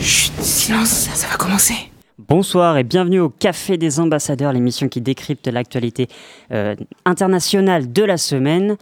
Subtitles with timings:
[0.00, 1.74] Chut, silence, ça va commencer.
[2.18, 6.08] Bonsoir et bienvenue au Café des Ambassadeurs, l'émission qui décrypte l'actualité
[6.52, 6.74] euh,
[7.04, 8.76] internationale de la semaine.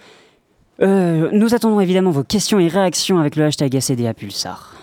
[0.83, 4.75] Euh, nous attendons évidemment vos questions et réactions avec le hashtag ACDA Pulsar.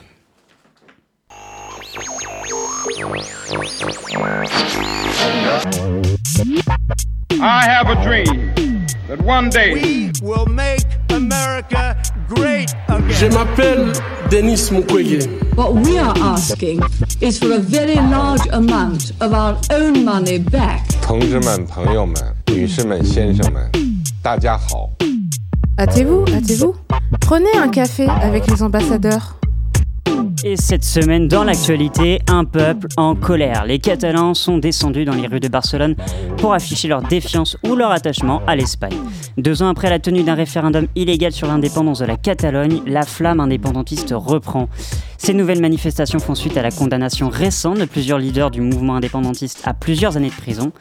[7.43, 8.70] I have a dream
[9.10, 11.96] that one day We will make America
[12.28, 13.10] great again.
[13.18, 13.92] Je m'appelle
[14.30, 15.27] Denis Mukwege.
[15.56, 16.80] What we are asking
[17.20, 20.84] is for a very large amount of our own money back.
[21.02, 22.14] 同志们、朋友们、
[22.48, 23.70] 女士们、先生们，
[24.23, 24.91] 大家好。
[25.78, 26.74] Hâtez-vous, hâtez-vous.
[27.20, 29.36] Prenez un café avec les ambassadeurs.
[30.44, 33.63] Et cette semaine, dans l'actualité, un peuple en colère.
[33.66, 35.95] Les Catalans sont descendus dans les rues de Barcelone
[36.38, 38.98] pour afficher leur défiance ou leur attachement à l'Espagne.
[39.38, 43.40] Deux ans après la tenue d'un référendum illégal sur l'indépendance de la Catalogne, la flamme
[43.40, 44.67] indépendantiste reprend.
[45.20, 49.61] Ces nouvelles manifestations font suite à la condamnation récente de plusieurs leaders du mouvement indépendantiste
[49.66, 50.72] à plusieurs années de prison.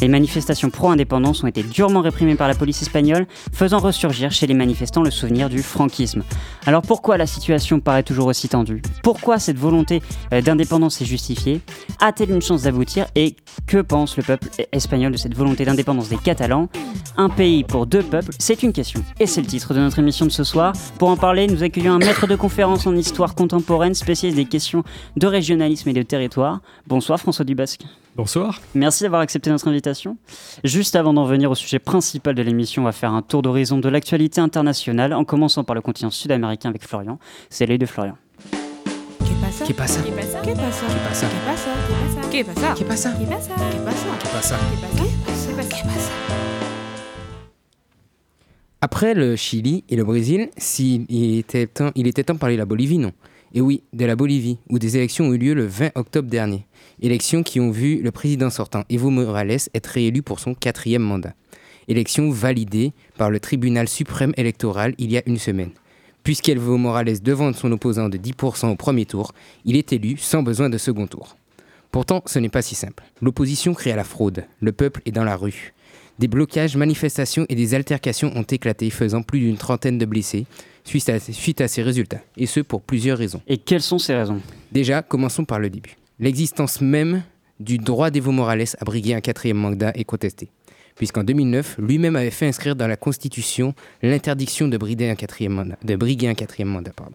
[0.00, 4.54] Les manifestations pro-indépendance ont été durement réprimées par la police espagnole, faisant ressurgir chez les
[4.54, 6.22] manifestants le souvenir du franquisme.
[6.66, 8.82] Alors pourquoi la situation paraît toujours aussi tendue?
[9.02, 10.02] Pourquoi cette volonté
[10.32, 11.60] euh, d'indépendance est justifiée?
[12.00, 13.06] A-t-elle une chance d'aboutir?
[13.14, 13.36] Et
[13.66, 16.68] que pense le peuple espagnol de cette volonté d'indépendance des Catalans?
[17.16, 19.02] Un pays pour deux peuples, c'est une question.
[19.18, 20.74] Et c'est le titre de notre émission de ce soir.
[20.98, 24.84] Pour en parler, nous accueillons un maître de conférence en histoire contemporaine, spécialiste des questions
[25.16, 26.60] de régionalisme et de territoire.
[26.86, 27.82] Bonsoir François Dubasque.
[28.16, 28.62] Bonsoir.
[28.74, 30.16] Merci d'avoir accepté notre invitation.
[30.64, 33.76] Juste avant d'en venir au sujet principal de l'émission, on va faire un tour d'horizon
[33.76, 37.18] de l'actualité internationale, en commençant par le continent sud-américain avec Florian.
[37.50, 38.16] C'est l'œil de Florian.
[48.80, 52.60] Après le Chili et le Brésil, s'il était temps, il était temps de parler de
[52.60, 53.12] la Bolivie, non?
[53.54, 56.66] Et oui, de la Bolivie, où des élections ont eu lieu le 20 octobre dernier.
[57.00, 61.34] Élections qui ont vu le président sortant, Evo Morales, être réélu pour son quatrième mandat.
[61.88, 65.70] Élections validées par le tribunal suprême électoral il y a une semaine.
[66.24, 69.32] Puisqu'Evo Morales devance son opposant de 10% au premier tour,
[69.64, 71.36] il est élu sans besoin de second tour.
[71.92, 73.04] Pourtant, ce n'est pas si simple.
[73.22, 75.72] L'opposition crie à la fraude, le peuple est dans la rue.
[76.18, 80.46] Des blocages, manifestations et des altercations ont éclaté, faisant plus d'une trentaine de blessés
[80.86, 83.42] suite à, suite à ces résultats, et ce pour plusieurs raisons.
[83.46, 84.40] Et quelles sont ces raisons?
[84.72, 85.96] Déjà, commençons par le début.
[86.18, 87.22] L'existence même
[87.60, 90.48] du droit d'Evo Morales à briguer un quatrième mandat est contestée,
[90.94, 95.76] puisqu'en 2009, lui-même avait fait inscrire dans la Constitution l'interdiction de briguer un quatrième mandat.
[95.82, 97.14] De briguer un quatrième mandat pardon.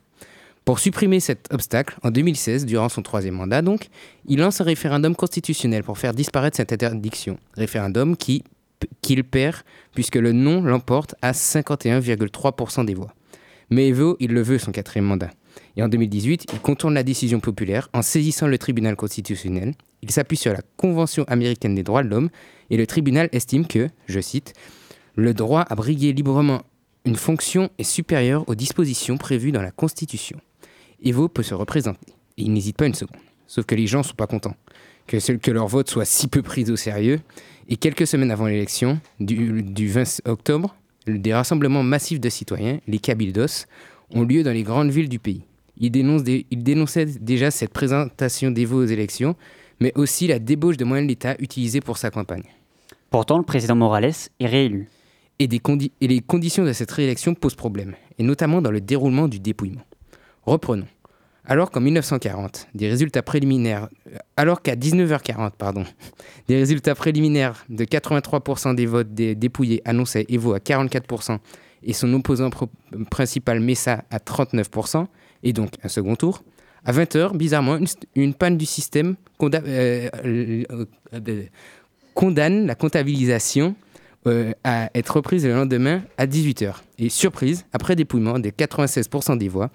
[0.64, 3.88] Pour supprimer cet obstacle, en 2016, durant son troisième mandat donc,
[4.28, 7.38] il lance un référendum constitutionnel pour faire disparaître cette interdiction.
[7.56, 8.44] Référendum qui
[9.02, 9.58] qu'il perd
[9.94, 13.14] puisque le non l'emporte à 51,3% des voix.
[13.72, 15.32] Mais Evo, il le veut son quatrième mandat.
[15.78, 19.74] Et en 2018, il contourne la décision populaire en saisissant le tribunal constitutionnel.
[20.02, 22.30] Il s'appuie sur la Convention américaine des droits de l'homme
[22.70, 24.54] et le tribunal estime que, je cite,
[25.16, 26.64] le droit à briguer librement
[27.06, 30.40] une fonction est supérieur aux dispositions prévues dans la Constitution.
[31.04, 32.14] Evo peut se représenter.
[32.38, 33.22] Et il n'hésite pas une seconde.
[33.48, 34.56] Sauf que les gens ne sont pas contents.
[35.08, 37.20] Que, que leur vote soit si peu pris au sérieux.
[37.70, 40.76] Et quelques semaines avant l'élection, du, du 20 octobre,
[41.08, 43.66] des rassemblements massifs de citoyens, les Cabildos,
[44.14, 45.44] ont lieu dans les grandes villes du pays.
[45.78, 49.36] Ils, dénoncent des- ils dénonçaient déjà cette présentation d'Evo aux élections,
[49.80, 52.44] mais aussi la débauche de moyens de l'État utilisés pour sa campagne.
[53.10, 54.90] Pourtant, le président Morales est réélu.
[55.40, 58.80] Et, des condi- et les conditions de cette réélection posent problème, et notamment dans le
[58.80, 59.82] déroulement du dépouillement.
[60.46, 60.86] Reprenons.
[61.46, 65.86] Alors qu'en 1940, des résultats préliminaires, euh, alors qu'à 19h40, pardon,
[66.48, 71.40] des résultats préliminaires de 83% des votes des dépouillés annonçaient Evo à 44%
[71.84, 72.52] et son opposant
[73.10, 75.08] principal Messa à 39%,
[75.42, 76.44] et donc un second tour,
[76.86, 77.80] à 20h, bizarrement,
[78.16, 81.44] une, panne du système conda- euh, euh,
[82.14, 83.76] condamne la comptabilisation
[84.64, 86.76] à être reprise le lendemain à 18h.
[87.00, 89.72] Et surprise, après dépouillement de 96% des voix,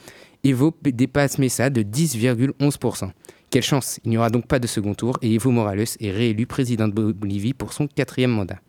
[0.47, 3.11] Evo dépasse Messa de 10,11%.
[3.51, 6.47] Quelle chance Il n'y aura donc pas de second tour et Evo Morales est réélu
[6.47, 8.61] président de Bolivie pour son quatrième mandat.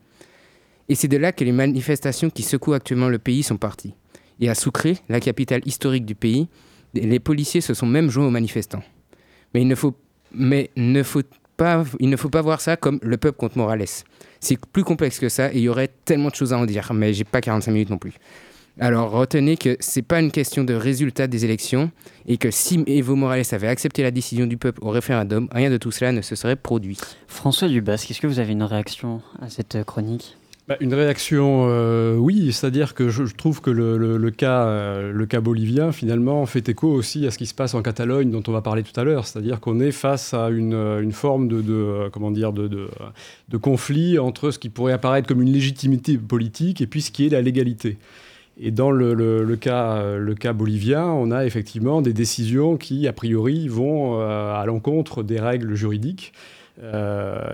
[0.90, 3.94] Et c'est de là que les manifestations qui secouent actuellement le pays sont parties.
[4.40, 6.48] Et à Sucre, la capitale historique du pays,
[6.96, 8.84] les policiers se sont même joints aux manifestants.
[9.54, 9.94] Mais il ne faut,
[10.32, 11.22] mais ne faut
[11.58, 13.86] pas, il ne faut pas voir ça comme le peuple contre Morales.
[14.40, 16.92] C'est plus complexe que ça et il y aurait tellement de choses à en dire,
[16.94, 18.14] mais j'ai pas 45 minutes non plus.
[18.80, 21.90] Alors retenez que c'est pas une question de résultat des élections
[22.28, 25.78] et que si Evo Morales avait accepté la décision du peuple au référendum, rien de
[25.78, 26.98] tout cela ne se serait produit.
[27.28, 30.38] François Dubasque, est-ce que vous avez une réaction à cette euh, chronique?
[30.68, 34.66] Bah, une réaction, euh, oui, c'est-à-dire que je, je trouve que le, le- le cas,
[34.66, 38.30] euh, le cas bolivien, finalement, fait écho aussi à ce qui se passe en Catalogne,
[38.30, 39.26] dont on va parler tout à l'heure.
[39.26, 42.90] C'est-à-dire qu'on est face à une, une forme de, de, comment dire, de, de,
[43.48, 47.26] de conflit entre ce qui pourrait apparaître comme une légitimité politique et puis ce qui
[47.26, 47.98] est la légalité.
[48.60, 54.56] Et dans le, cas, bolivien, on a effectivement des décisions qui, a priori, vont euh,
[54.56, 56.34] à l'encontre des règles juridiques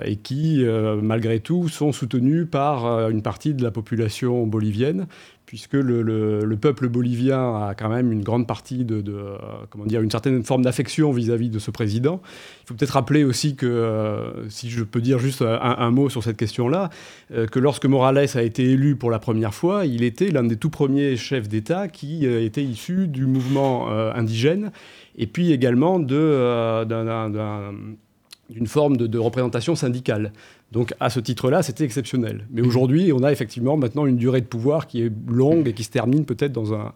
[0.06, 5.08] et qui, euh, malgré tout, sont soutenues par euh, une partie de la population bolivienne,
[5.46, 9.38] puisque le, le- le peuple bolivien a quand même une grande partie de, euh,
[9.70, 12.22] comment dire, une certaine forme d'affection vis-à-vis de ce président.
[12.64, 16.24] Il faut peut-être rappeler aussi que, euh, si je peux dire juste un, mot sur
[16.24, 16.90] cette question-là,
[17.34, 20.58] euh, que lorsque Morales a été élu pour la première fois, il était l'un des
[20.58, 24.72] tout premiers chefs d'État qui euh, était issu du mouvement euh, indigène,
[25.18, 27.30] et puis également de, euh, d'un-
[28.50, 30.34] d'une forme de, de représentation syndicale.
[30.72, 32.46] Donc à ce titre-là, c'était exceptionnel.
[32.52, 35.84] Mais aujourd'hui, on a effectivement maintenant une durée de pouvoir qui est longue et qui
[35.84, 36.94] se termine peut-être dans un,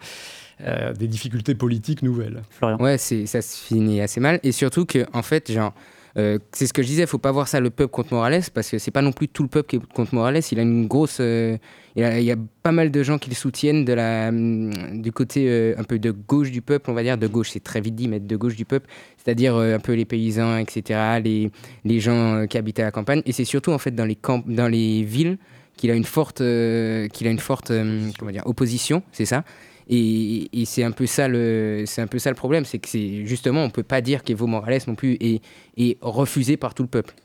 [0.61, 2.41] euh, des difficultés politiques nouvelles.
[2.49, 2.77] Florian.
[2.79, 4.39] Ouais, ça se finit assez mal.
[4.41, 5.73] Et surtout que, en fait, genre,
[6.17, 8.69] euh, c'est ce que je disais, faut pas voir ça le peuple contre Morales, parce
[8.69, 10.41] que c'est pas non plus tout le peuple qui est contre Morales.
[10.51, 11.17] Il a une grosse.
[11.19, 11.57] euh,
[11.95, 15.11] il, il y a pas mal de gens qui le soutiennent de la, hum, du
[15.11, 17.17] côté euh, un peu de gauche du peuple, on va dire.
[17.17, 18.87] De gauche, c'est très vite dit, mais de gauche du peuple.
[19.23, 21.51] C'est-à-dire un peu les paysans, etc., les,
[21.85, 23.21] les gens qui habitent à la campagne.
[23.25, 24.17] Et c'est surtout, en fait, dans les,
[24.47, 25.37] dans les villes
[25.75, 27.71] qu'il a une forte, qu'il a une forte
[28.17, 29.43] comment dire, opposition, c'est ça.
[29.89, 32.89] Et, et c'est un peu ça le, c'est un peu ça le problème, c'est que
[32.89, 35.41] c'est justement on peut pas dire qu'Evo Morales non plus est,
[35.77, 37.15] est refusé par tout le peuple.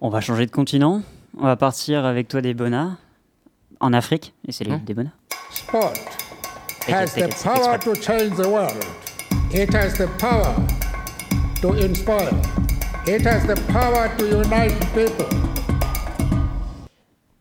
[0.00, 1.02] On va changer de continent.
[1.38, 2.98] On va partir avec toi des Bona
[3.80, 4.34] en Afrique.
[4.46, 5.10] Et c'est les Hein des Bona.
[5.50, 5.92] Sport
[6.80, 7.80] Take it, has take the it, take it, power sport.
[7.80, 8.84] to change the world.
[9.52, 10.54] It has the power
[11.62, 12.30] to inspire.
[13.06, 15.26] It has the power to unite people.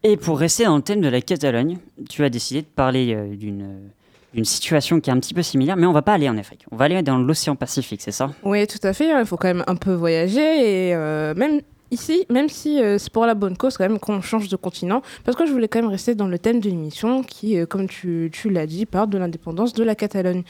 [0.04, 1.78] Et pour rester dans le thème de la Catalogne,
[2.10, 3.90] tu as décidé de parler euh, d'une
[4.36, 6.66] d'une situation qui est un petit peu similaire, mais on va pas aller en Afrique.
[6.72, 8.32] On va aller dans l'océan Pacifique, c'est ça?
[8.44, 9.12] Oui, tout à fait.
[9.12, 11.62] hein, Il faut quand même un peu voyager et euh, même
[11.92, 15.02] ici, même si euh, c'est pour la bonne cause, quand même qu'on change de continent,
[15.24, 17.88] parce que je voulais quand même rester dans le thème de l'émission qui, euh, comme
[17.88, 20.44] tu, tu l'as dit, parle de l'indépendance de la Catalogne.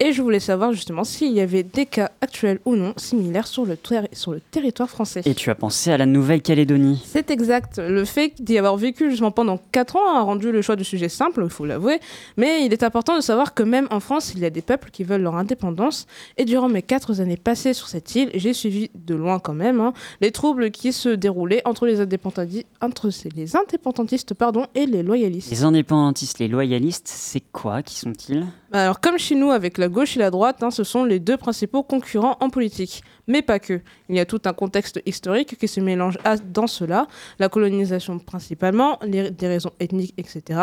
[0.00, 3.64] Et je voulais savoir justement s'il y avait des cas actuels ou non similaires sur
[3.66, 5.22] le, terri- sur le territoire français.
[5.24, 7.02] Et tu as pensé à la Nouvelle-Calédonie.
[7.06, 7.78] C'est exact.
[7.78, 11.08] Le fait d'y avoir vécu justement pendant 4 ans a rendu le choix du sujet
[11.08, 12.00] simple, il faut l'avouer.
[12.36, 14.90] Mais il est important de savoir que même en France, il y a des peuples
[14.90, 16.06] qui veulent leur indépendance.
[16.38, 19.80] Et durant mes 4 années passées sur cette île, j'ai suivi de loin quand même
[19.80, 25.02] hein, les troubles qui se déroulaient entre les indépendantistes, entre les indépendantistes pardon, et les
[25.02, 25.50] loyalistes.
[25.50, 27.82] Les indépendantistes, les loyalistes, c'est quoi?
[27.82, 28.46] Qui sont-ils?
[28.70, 31.20] Bah Alors, comme chez nous, avec la gauche et la droite, hein, ce sont les
[31.20, 33.02] deux principaux concurrents en politique.
[33.26, 33.80] Mais pas que.
[34.08, 37.06] Il y a tout un contexte historique qui se mélange à- dans cela.
[37.38, 40.60] La colonisation principalement, des raisons ethniques, etc.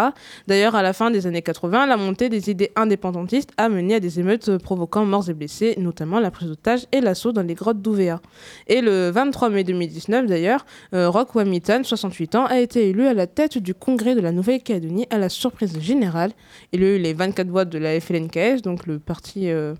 [0.47, 3.99] D'ailleurs, à la fin des années 80, la montée des idées indépendantistes a mené à
[3.99, 7.81] des émeutes provoquant morts et blessés, notamment la prise d'otages et l'assaut dans les grottes
[7.81, 8.21] d'Ouvéa.
[8.67, 13.27] Et le 23 mai 2019, d'ailleurs, Rock Wamitan, 68 ans, a été élu à la
[13.27, 16.31] tête du congrès de la Nouvelle-Calédonie à la surprise générale.
[16.71, 19.75] Il a eu les 24 voix de la FLNKS, donc euh,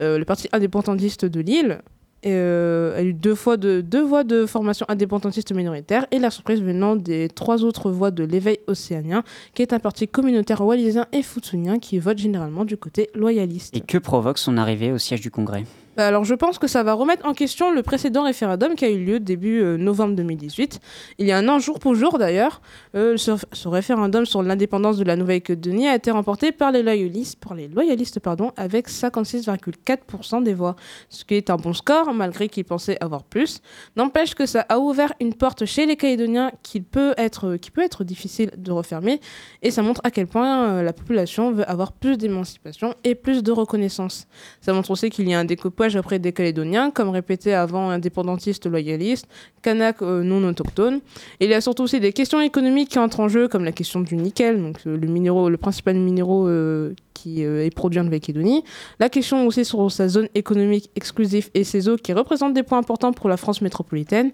[0.00, 1.80] euh, le parti indépendantiste de l'île.
[2.26, 7.64] Euh, a eu deux voix de formation indépendantiste minoritaire et la surprise venant des trois
[7.64, 9.22] autres voix de l'éveil océanien,
[9.54, 13.76] qui est un parti communautaire wallisien et futsunien qui vote généralement du côté loyaliste.
[13.76, 15.64] Et que provoque son arrivée au siège du Congrès?
[15.96, 18.90] Bah alors je pense que ça va remettre en question le précédent référendum qui a
[18.90, 20.80] eu lieu début euh, novembre 2018.
[21.18, 22.60] Il y a un an jour pour jour d'ailleurs,
[22.96, 27.54] euh, ce, référendum sur l'indépendance de la Nouvelle-Calédonie a été remporté par les loyalistes, par
[27.54, 30.74] les loyalistes pardon, avec 56,4% des voix,
[31.10, 33.62] ce qui est un bon score malgré qu'ils pensaient avoir plus.
[33.94, 38.02] N'empêche que ça a ouvert une porte chez les Calédoniens qui peut être, peut être
[38.02, 39.20] difficile de refermer
[39.62, 43.44] et ça montre à quel point euh, la population veut avoir plus d'émancipation et plus
[43.44, 44.26] de reconnaissance.
[44.60, 48.66] Ça montre aussi qu'il y a un découpage auprès des Calédoniens, comme répété avant indépendantistes
[48.66, 49.26] loyalistes,
[49.62, 51.00] Kanak euh, non autochtones.
[51.40, 54.00] Il y a surtout aussi des questions économiques qui entrent en jeu, comme la question
[54.00, 58.64] du nickel, donc euh, le, minéraux, le principal minéraux euh, qui est produit en Nouvelle-Calédonie.
[58.98, 62.78] La question aussi sur sa zone économique exclusive et ses eaux qui représentent des points
[62.78, 64.32] importants pour la France métropolitaine.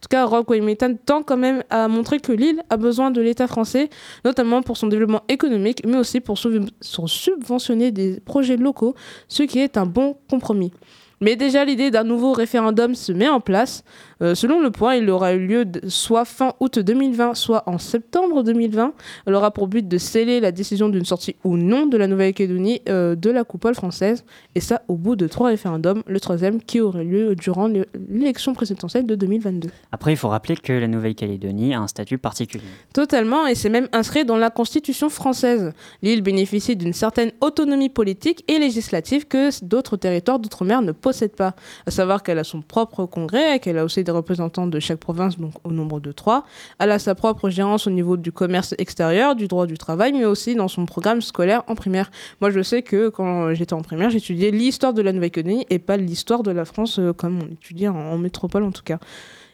[0.00, 3.20] En tout cas, Rock Waymetan tend quand même à montrer que l'île a besoin de
[3.20, 3.90] l'État français,
[4.24, 8.94] notamment pour son développement économique, mais aussi pour subventionner des projets locaux,
[9.28, 10.72] ce qui est un bon compromis.
[11.20, 13.84] Mais déjà, l'idée d'un nouveau référendum se met en place.
[14.22, 18.42] Euh, selon le point, il aura eu lieu soit fin août 2020, soit en septembre
[18.42, 18.94] 2020.
[19.26, 22.80] Elle aura pour but de sceller la décision d'une sortie ou non de la Nouvelle-Calédonie
[22.88, 24.24] euh, de la coupole française.
[24.54, 28.54] Et ça, au bout de trois référendums, le troisième qui aurait lieu durant l'é- l'élection
[28.54, 29.68] présidentielle de 2022.
[29.92, 32.64] Après, il faut rappeler que la Nouvelle-Calédonie a un statut particulier.
[32.94, 35.72] Totalement, et c'est même inscrit dans la Constitution française.
[36.02, 41.54] L'île bénéficie d'une certaine autonomie politique et législative que d'autres territoires d'outre-mer ne possèdent pas.
[41.86, 45.38] À savoir qu'elle a son propre congrès, qu'elle a aussi des représentants de chaque province,
[45.38, 46.44] donc au nombre de trois.
[46.78, 50.24] Elle a sa propre gérance au niveau du commerce extérieur, du droit du travail, mais
[50.24, 52.10] aussi dans son programme scolaire en primaire.
[52.40, 55.96] Moi, je sais que quand j'étais en primaire, j'étudiais l'histoire de la Nouvelle-Calédonie et pas
[55.96, 58.98] l'histoire de la France euh, comme on étudie en, métropole en tout cas.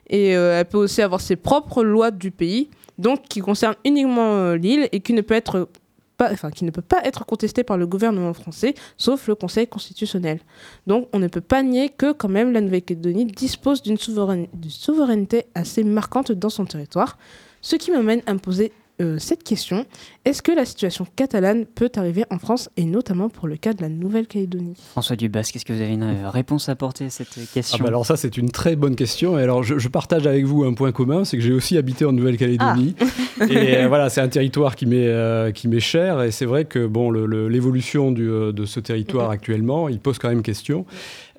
[0.09, 4.35] Et euh, elle peut aussi avoir ses propres lois du pays, donc qui concernent uniquement
[4.35, 5.69] euh, l'île et qui ne peut être
[6.17, 9.67] pas, enfin, qui ne peut pas être contestée par le gouvernement français, sauf le Conseil
[9.67, 10.41] constitutionnel.
[10.87, 15.85] Donc, on ne peut pas nier que, quand même, la Nouvelle-Calédonie dispose d'une souveraineté assez
[15.85, 17.19] marquante dans son territoire.
[17.61, 19.85] Ce qui m'amène à me poser euh, cette question.
[20.25, 23.83] Est-ce que la situation catalane peut arriver en France, et notamment pour le cas de
[23.83, 24.75] la Nouvelle-Calédonie?
[24.91, 27.79] François Dubas, est-ce que vous avez une euh, réponse à apporter à cette Ah question
[27.83, 29.39] bah alors ça c'est une très bonne question.
[29.39, 32.05] Et alors je, je partage avec vous un point commun c'est que j'ai aussi habité
[32.05, 32.95] en Nouvelle-Calédonie.
[33.51, 36.23] Et euh, voilà c'est un territoire qui m'est euh, qui m'est cher.
[36.23, 40.19] Et c'est vrai que bon le- le- l'évolution du, de ce territoire actuellement il pose
[40.19, 40.87] quand même question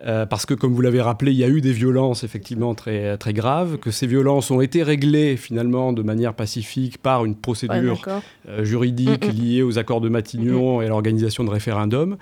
[0.05, 3.17] Euh, parce que comme vous l'avez rappelé il y a eu des violences effectivement très
[3.17, 7.99] très graves que ces violences ont été réglées finalement de manière pacifique par une procédure
[8.47, 12.17] euh, juridique liée aux accords de Matignon et à l'organisation de référendums.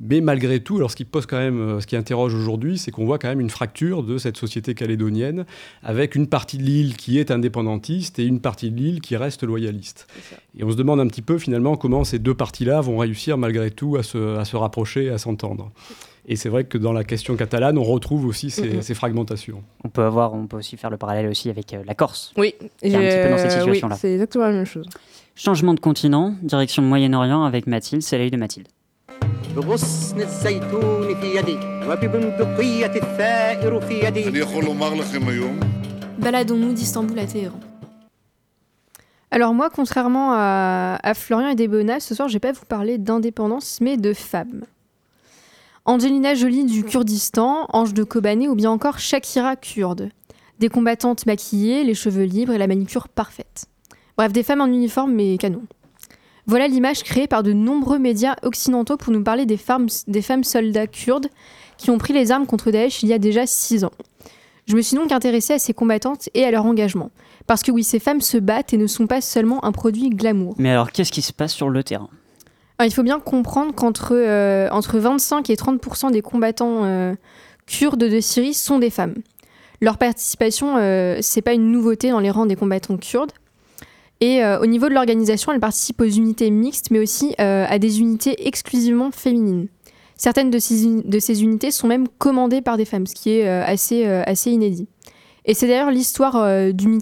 [0.00, 2.90] Mais malgré tout, alors ce qui pose quand même, euh, ce qui interroge aujourd'hui, c'est
[2.90, 5.46] qu'on voit quand même une fracture de cette société calédonienne,
[5.82, 9.44] avec une partie de l'île qui est indépendantiste et une partie de l'île qui reste
[9.44, 10.08] loyaliste.
[10.58, 13.70] Et on se demande un petit peu finalement comment ces deux parties-là vont réussir malgré
[13.70, 15.70] tout à se, à se rapprocher, à s'entendre.
[16.27, 18.81] Et c'est vrai que dans la question catalane, on retrouve aussi ces, Mm, mm.
[18.83, 19.63] ces fragmentations.
[19.83, 22.33] On peut avoir, on peut aussi faire le parallèle aussi avec euh, la Corse.
[22.37, 23.95] Oui, Qui est un petit peu dans cette j'ai- situation-là.
[23.95, 24.87] oui, c'est exactement la même chose.
[25.35, 28.67] Changement de continent, direction le Moyen-Orient avec Mathilde, c'est l'œil de Mathilde.
[29.55, 34.43] بغصن الزيتون في يدي وببندقية الثائر في يدي
[36.19, 37.59] Baladons-nous d'Istanbul à Téhéran.
[39.31, 42.97] Alors moi, contrairement à, à Florian et Debona, ce soir, je vais pas vous parler
[42.97, 44.63] d'indépendance, mais de femmes.
[45.86, 50.08] Angelina Jolie du Kurdistan, Ange de Kobané ou bien encore Shakira kurde.
[50.58, 53.66] Des combattantes maquillées, les cheveux libres et la manicure parfaite.
[54.16, 55.62] Bref, des femmes en uniforme mais canon.
[56.46, 60.42] Voilà l'image créée par de nombreux médias occidentaux pour nous parler des femmes, des femmes
[60.42, 61.28] soldats kurdes
[61.76, 63.92] qui ont pris les armes contre Daesh il y a déjà six ans.
[64.66, 67.10] Je me suis donc intéressée à ces combattantes et à leur engagement.
[67.46, 70.54] Parce que oui, ces femmes se battent et ne sont pas seulement un produit glamour.
[70.56, 72.08] Mais alors, qu'est-ce qui se passe sur le terrain?
[72.78, 77.14] Alors, il faut bien comprendre qu'entre euh, entre 25 et 30% des combattants euh,
[77.66, 79.14] kurdes de Syrie sont des femmes.
[79.80, 83.30] Leur participation, euh, c'est pas une nouveauté dans les rangs des combattants kurdes.
[84.20, 88.00] Et euh, au niveau de l'organisation, elles participent aux unités mixtes, mais aussi à des
[88.00, 89.68] unités exclusivement féminines.
[90.16, 94.50] Certaines de ces, unités sont même commandées par des femmes, ce qui est assez, assez
[94.50, 94.86] inédit.
[95.44, 97.00] Et c'est d'ailleurs l'histoire d'une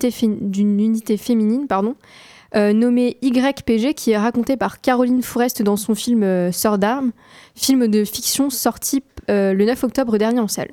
[0.81, 1.95] unité féminine pardon,
[2.55, 7.13] euh, nommée YPG qui est racontée par Caroline Forest dans son film euh, Sœur d'armes,
[7.55, 10.71] film de fiction sorti euh, le 9 octobre dernier en salle.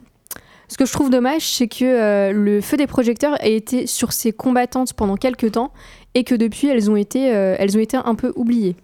[0.68, 4.12] Ce que je trouve dommage, c'est que euh, le feu des projecteurs a été sur
[4.12, 5.72] ces combattantes pendant quelques temps
[6.14, 8.76] et que depuis elles ont été, elles ont été un peu oubliées.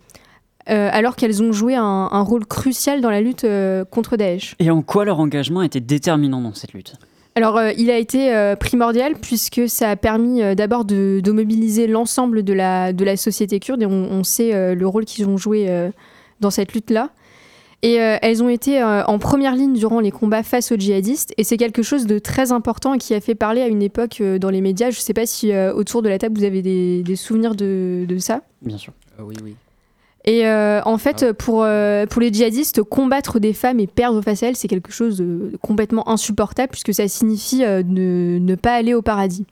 [0.68, 3.46] Alors qu'elles ont joué un, rôle crucial dans la lutte
[3.92, 4.56] contre Daesh.
[4.58, 6.96] Et en quoi leur engagement été déterminant dans cette lutte?
[7.38, 11.32] Alors, euh, il a été euh, primordial puisque ça a permis euh, d'abord de, de
[11.34, 15.04] mobiliser l'ensemble de la, de la société kurde et on, on sait euh, le rôle
[15.04, 15.90] qu'ils ont joué euh,
[16.40, 17.10] dans cette lutte-là.
[17.82, 21.34] Et euh, elles ont été euh, en première ligne durant les combats face aux djihadistes
[21.38, 24.22] et c'est quelque chose de très important et qui a fait parler à une époque
[24.22, 24.90] euh, dans les médias.
[24.90, 27.54] Je ne sais pas si euh, autour de la table vous avez des, des souvenirs
[27.54, 28.42] de, de ça?
[28.62, 28.94] Bien sûr.
[29.20, 29.56] oui, oui.
[30.28, 34.42] Et euh, en fait, pour, euh, pour les djihadistes, combattre des femmes et perdre face
[34.42, 38.74] à elles, c'est quelque chose de complètement insupportable puisque ça signifie euh, ne, ne pas
[38.74, 39.46] aller au paradis.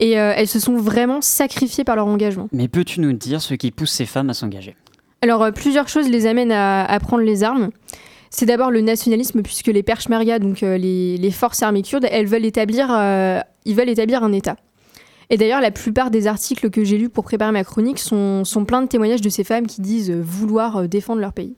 [0.00, 2.48] Et elles se sont vraiment sacrifiées par leur engagement.
[2.52, 4.76] Mais peux-tu nous dire ce qui pousse ces femmes à s'engager?
[5.22, 7.70] Alors, plusieurs choses les amènent à, à prendre les armes.
[8.30, 12.44] C'est d'abord le nationalisme, puisque les Peshmerga, donc les, les forces armées kurdes, elles veulent
[12.44, 12.86] établir,
[13.64, 14.54] ils veulent établir un État.
[15.30, 18.82] Et d'ailleurs, la plupart des articles que j'ai lus pour préparer ma chronique sont, pleins
[18.82, 21.54] de témoignages de ces femmes qui disent euh, vouloir euh, défendre leur pays.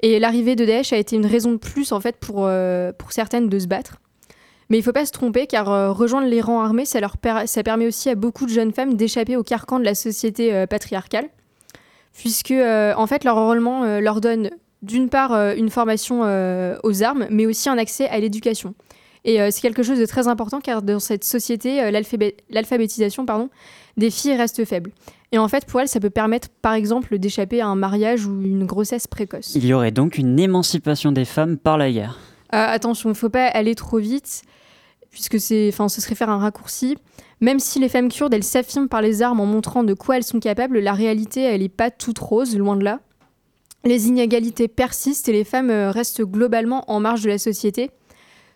[0.00, 3.12] Et l'arrivée de Daesh a été une raison de plus, en fait, pour, euh, pour
[3.12, 3.98] certaines de se battre.
[4.68, 7.86] Mais il ne faut pas se tromper, car rejoindre les rangs armés, ça, leur permet
[7.86, 11.28] aussi à beaucoup de jeunes femmes d'échapper au carcan de la société patriarcale
[12.14, 14.48] puisque en fait leur enrôlement leur donne
[14.80, 16.22] d'une part une formation
[16.82, 18.74] aux armes, mais aussi un accès à l'éducation.
[19.24, 23.24] Et euh, c'est quelque chose de très important car dans cette société, euh, l'alphabé- l'alphabétisation
[23.24, 23.50] pardon,
[23.96, 24.90] des filles reste faible.
[25.30, 28.42] Et en fait, pour elles, ça peut permettre, par exemple, d'échapper à un mariage ou
[28.42, 29.54] une grossesse précoce.
[29.54, 32.18] Il y aurait donc une émancipation des femmes par la guerre.
[32.54, 34.42] Euh, attention, il ne faut pas aller trop vite,
[35.10, 36.98] puisque c'est, enfin, ce serait faire un raccourci.
[37.40, 40.24] Même si les femmes kurdes, elles s'affirment par les armes en montrant de quoi elles
[40.24, 43.00] sont capables, la réalité, elle n'est pas toute rose, loin de là.
[43.84, 47.90] Les inégalités persistent et les femmes restent globalement en marge de la société,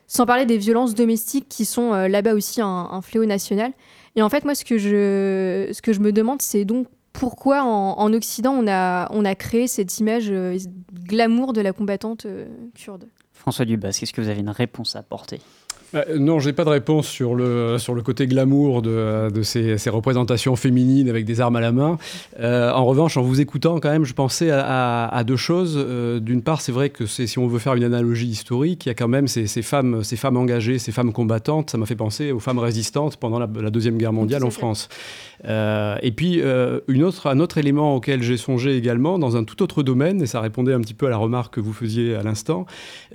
[0.07, 3.73] sans parler des violences domestiques qui sont euh, là-bas aussi un, fléau national.
[4.15, 8.53] Et en fait, moi, ce que je, me demande, c'est donc pourquoi en, en Occident
[8.53, 10.57] on a, créé cette image euh,
[11.05, 13.07] glamour de la combattante euh, kurde?
[13.33, 15.41] François Dubas, est-ce que vous avez une réponse à apporter?
[16.19, 19.91] Non, j'ai pas de réponse sur le, sur le côté glamour de, de ces, ces
[19.91, 21.97] représentations féminines avec des armes à la main.
[22.41, 24.61] Euh, en revanche, en vous écoutant, quand même, je pensais à,
[25.07, 25.77] à- à deux choses.
[25.79, 28.93] Euh, D'une part, c'est vrai que si on veut faire une analogie historique, il y
[28.93, 31.71] a quand même ces, ces femmes, ces femmes engagées, ces femmes combattantes.
[31.71, 34.89] Ça m'a fait penser aux femmes résistantes pendant la, la Deuxième Guerre mondiale en France.
[35.45, 39.45] Euh, et puis, euh, une autre, un autre élément auquel j'ai songé également, dans un
[39.45, 42.15] tout autre domaine, et ça répondait un petit peu à la remarque que vous faisiez
[42.15, 42.67] à l'instant,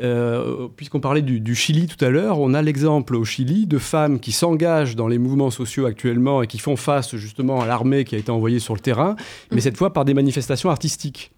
[0.02, 3.78] euh, puisqu'on parlait du, du Chili tout à l'heure, on a l'exemple au Chili de
[3.78, 8.06] femmes qui s'engagent dans les mouvements sociaux actuellement et qui font face justement à l'armée
[8.06, 9.18] qui a été envoyée sur le terrain,
[9.52, 11.34] mais cette fois par des manifestations artistiques.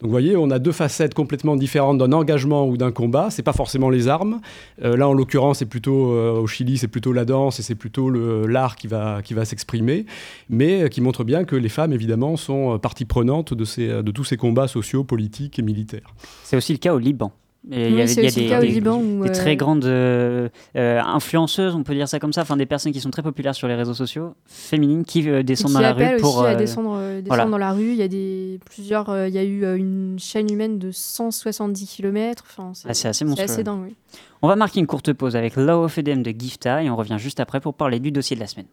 [0.00, 3.30] Donc vous voyez, on a deux facettes complètement différentes d'un engagement ou d'un combat.
[3.30, 4.42] C'est pas forcément les armes.
[4.82, 7.76] Euh, là, en l'occurrence, c'est plutôt euh, au Chili, c'est plutôt la danse et c'est
[7.76, 10.04] plutôt l'art qui va qui va s'exprimer,
[10.50, 14.10] mais euh, qui montre bien que les femmes, évidemment, sont partie prenante de ces de
[14.10, 16.14] tous ces combats sociaux, politiques et militaires.
[16.42, 17.32] C'est aussi le cas au Liban.
[17.72, 18.30] Et il y Oui, a- il y
[18.60, 22.32] des, Liban où, des euh, très grandes euh, euh, influenceuses, on peut dire ça comme
[22.34, 25.42] ça, enfin des personnes qui sont très populaires sur les réseaux sociaux, féminines, qui euh,
[25.42, 26.38] descendent qui dans la rue pour...
[26.38, 27.44] aussi à descendre, descendre voilà.
[27.46, 27.92] dans la rue.
[27.92, 32.44] Il y a des plusieurs, il y a eu une chaîne humaine de 170 km.
[32.46, 33.50] Enfin, c'est Ah, c'est assez monstrueux.
[33.50, 33.84] assez dingue.
[33.88, 33.94] oui.
[34.42, 37.16] On va marquer une courte pause avec Law of Edem de Gifta et on revient
[37.18, 38.66] juste après pour parler du dossier de la semaine.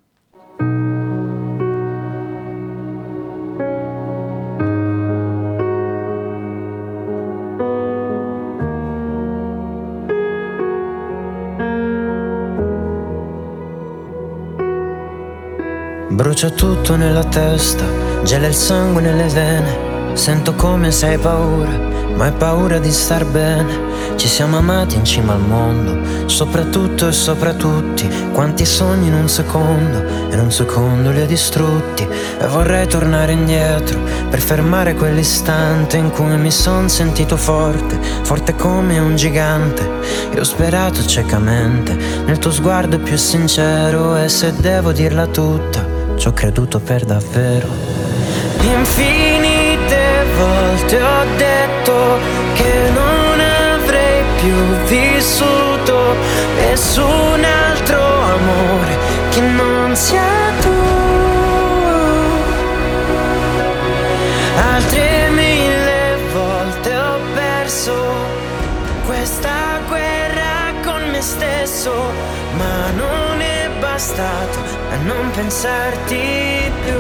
[16.11, 17.85] Brucia tutto nella testa,
[18.23, 20.11] gela il sangue nelle vene.
[20.11, 21.71] Sento come se hai paura,
[22.15, 23.89] ma hai paura di star bene.
[24.17, 28.09] Ci siamo amati in cima al mondo, soprattutto e sopra tutti.
[28.33, 32.05] Quanti sogni in un secondo, in un secondo li ho distrutti.
[32.05, 33.97] E vorrei tornare indietro
[34.29, 39.89] per fermare quell'istante in cui mi son sentito forte, forte come un gigante.
[40.29, 41.95] E ho sperato ciecamente
[42.25, 44.17] nel tuo sguardo più sincero.
[44.17, 47.67] E se devo dirla tutta, ci ho creduto per davvero.
[48.59, 52.19] Infinite volte ho detto
[52.53, 54.55] che non avrei più
[54.85, 56.15] vissuto
[56.57, 58.03] nessun altro
[58.37, 58.97] amore
[59.31, 60.79] che non sia tu.
[64.73, 67.93] Altre mille volte ho perso
[69.07, 71.91] questa guerra con me stesso,
[72.57, 76.99] ma non è bastato a non pensarti più.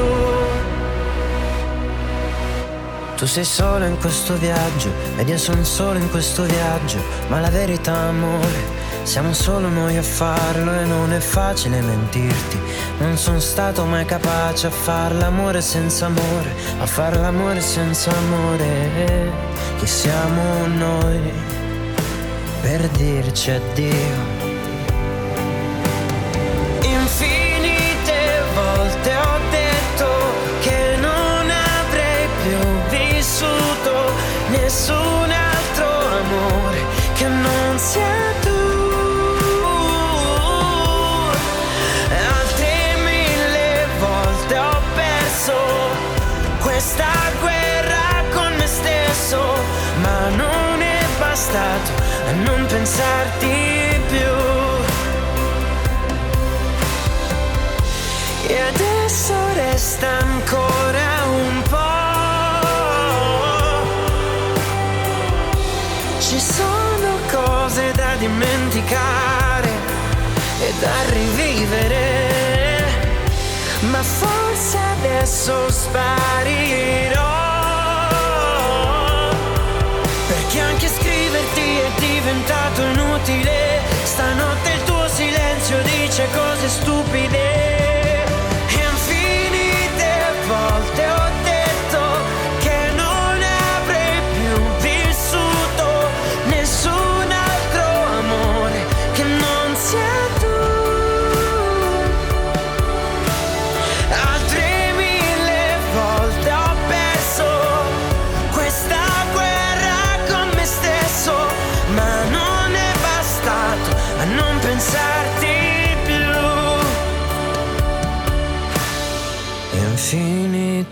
[3.17, 7.49] Tu sei solo in questo viaggio ed io sono solo in questo viaggio, ma la
[7.49, 12.59] verità amore, siamo solo noi a farlo e non è facile mentirti.
[12.97, 19.31] Non sono stato mai capace a far l'amore senza amore, a far l'amore senza amore.
[19.77, 21.19] Chi siamo noi
[22.61, 24.30] per dirci addio?
[50.29, 51.91] Non è bastato
[52.27, 54.33] a non pensarti più.
[58.47, 61.79] E adesso resta ancora un po'.
[66.19, 69.69] Ci sono cose da dimenticare
[70.59, 72.83] e da rivivere,
[73.89, 77.40] ma forse adesso sparirò.
[82.01, 83.79] Diventato inutile.
[84.03, 87.50] Stanotte il tuo silenzio dice cose stupide.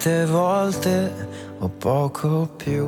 [0.10, 1.12] Infinite volte
[1.62, 2.88] o poco più.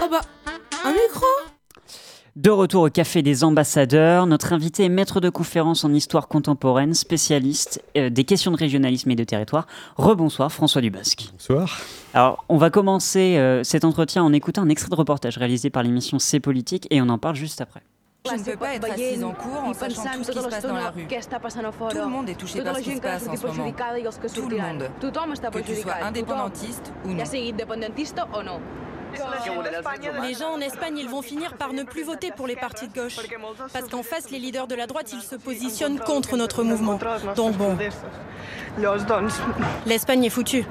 [0.00, 0.20] Oh bah,
[0.84, 1.26] un micro
[2.36, 6.92] De retour au Café des Ambassadeurs, notre invité est maître de conférence en histoire contemporaine,
[6.92, 9.66] spécialiste euh, des questions de régionalisme et de territoire.
[9.96, 11.30] Rebonsoir François Dubosc.
[11.32, 11.80] Bonsoir.
[12.12, 15.82] Alors, on va commencer euh, cet entretien en écoutant un extrait de reportage réalisé par
[15.82, 17.82] l'émission C'est Politique et on en parle juste après.
[18.24, 20.62] Je ne peux pas être assise en cours en sachant tout ce qui se passe
[20.62, 21.06] dans la rue.
[21.90, 23.72] Tout le monde est touché par ce qui se passe en ce moment.
[24.34, 24.90] Tout le monde.
[25.50, 27.16] Que tu sois indépendantiste ou non.
[30.22, 32.94] Les gens en Espagne, ils vont finir par ne plus voter pour les partis de
[32.94, 33.16] gauche.
[33.72, 36.98] Parce qu'en face, les leaders de la droite, ils se positionnent contre notre mouvement.
[37.36, 37.76] Donc bon.
[39.86, 40.64] L'Espagne est foutue.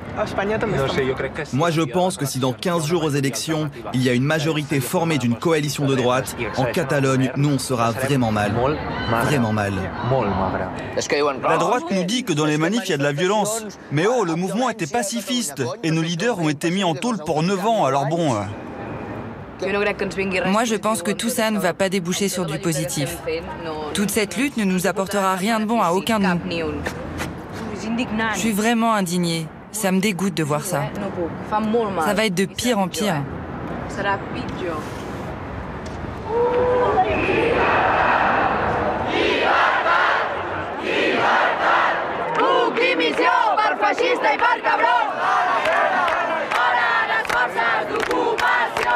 [1.53, 4.79] Moi, je pense que si dans 15 jours aux élections, il y a une majorité
[4.79, 8.53] formée d'une coalition de droite, en Catalogne, nous, on sera vraiment mal.
[9.23, 9.73] Vraiment mal.
[11.43, 13.63] La droite nous dit que dans les manifs, il y a de la violence.
[13.91, 17.43] Mais oh, le mouvement était pacifiste et nos leaders ont été mis en tôle pour
[17.43, 18.30] 9 ans, alors bon.
[18.35, 18.45] Euh,
[20.47, 23.17] Moi, je pense que tout ça ne va pas déboucher sur du positif.
[23.93, 26.71] Toute cette lutte ne nous apportera rien de bon à aucun de nous.
[28.33, 29.47] Je suis vraiment indignée.
[29.71, 30.83] Ça me dégoûte de voir ça.
[32.05, 33.23] Ça va être de pire en pire
[44.41, 44.95] per cabró!
[46.53, 48.95] Fora les forces d'ocupació!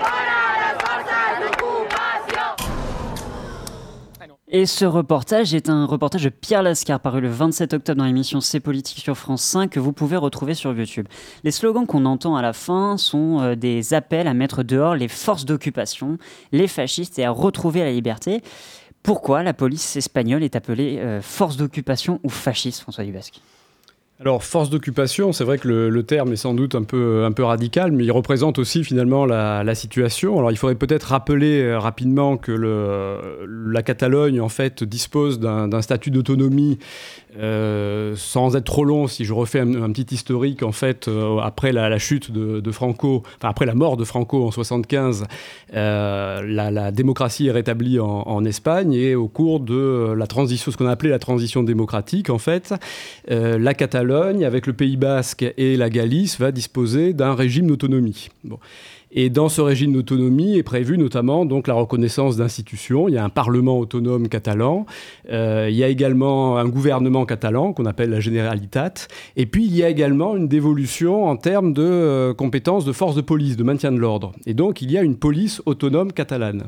[0.00, 2.44] Fora les forces d'ocupació!
[4.58, 8.40] Et ce reportage est un reportage de Pierre Lascar paru le 27 octobre dans l'émission
[8.40, 11.06] C'est politique sur France 5 que vous pouvez retrouver sur YouTube.
[11.44, 15.08] Les slogans qu'on entend à la fin sont euh, des appels à mettre dehors les
[15.08, 16.16] forces d'occupation,
[16.52, 18.40] les fascistes et à retrouver la liberté.
[19.02, 23.42] Pourquoi la police espagnole est appelée euh, force d'occupation ou fasciste, François Dubasque?
[24.18, 28.04] Alors, force d'occupation, c'est vrai que le, terme est sans doute un peu, radical, mais
[28.04, 30.38] il représente aussi finalement la, situation.
[30.38, 36.10] Alors, il faudrait peut-être rappeler euh, rapidement que la Catalogne, en fait, dispose d'un statut
[36.10, 36.78] d'autonomie
[37.38, 41.72] euh, sans être trop long, si je refais un, petit historique, en fait, euh, après
[41.72, 45.24] la, chute de, Franco, enfin après la mort de Franco en 75,
[45.74, 50.86] euh, la, démocratie est rétablie en, Espagne et au cours de la transition, ce qu'on
[50.86, 52.74] a appelé la transition démocratique, en fait,
[53.28, 58.28] la Catalogne, avec le Pays Basque et la Galice, va disposer d'un régime d'autonomie.
[59.18, 63.08] Et dans ce régime d'autonomie est prévu notamment la reconnaissance d'institutions.
[63.08, 64.84] Il y a un parlement autonome catalan.
[65.30, 68.92] Euh, il y a également un gouvernement catalan qu'on appelle la Generalitat.
[69.36, 73.16] Et puis il y a également une dévolution en termes de euh, compétences de force
[73.16, 74.32] de police, de maintien de l'ordre.
[74.44, 76.64] Et donc il y a une police autonome catalane.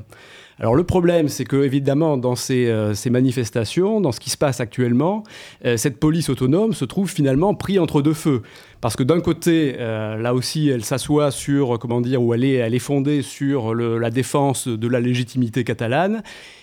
[0.60, 4.60] Alors le problème, c'est que évidemment dans ces, euh, manifestations, dans ce qui se passe
[4.60, 5.22] actuellement,
[5.64, 8.42] euh, cette police autonome se trouve finalement pris entre deux feux,
[8.80, 12.78] parce que d'un côté, euh, là aussi, elle s'assoit sur comment dire, ou elle est,
[12.78, 16.22] fondée sur la défense de la légitimité catalane,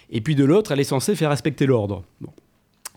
[0.09, 2.03] et puis de l'autre, elle est censée faire respecter l'ordre.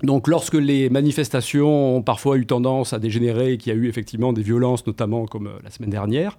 [0.03, 4.33] Donc lorsque les manifestations ont parfois eu tendance à dégénérer, qu'il y a eu effectivement
[4.33, 6.37] des violences, notamment comme la semaine dernière,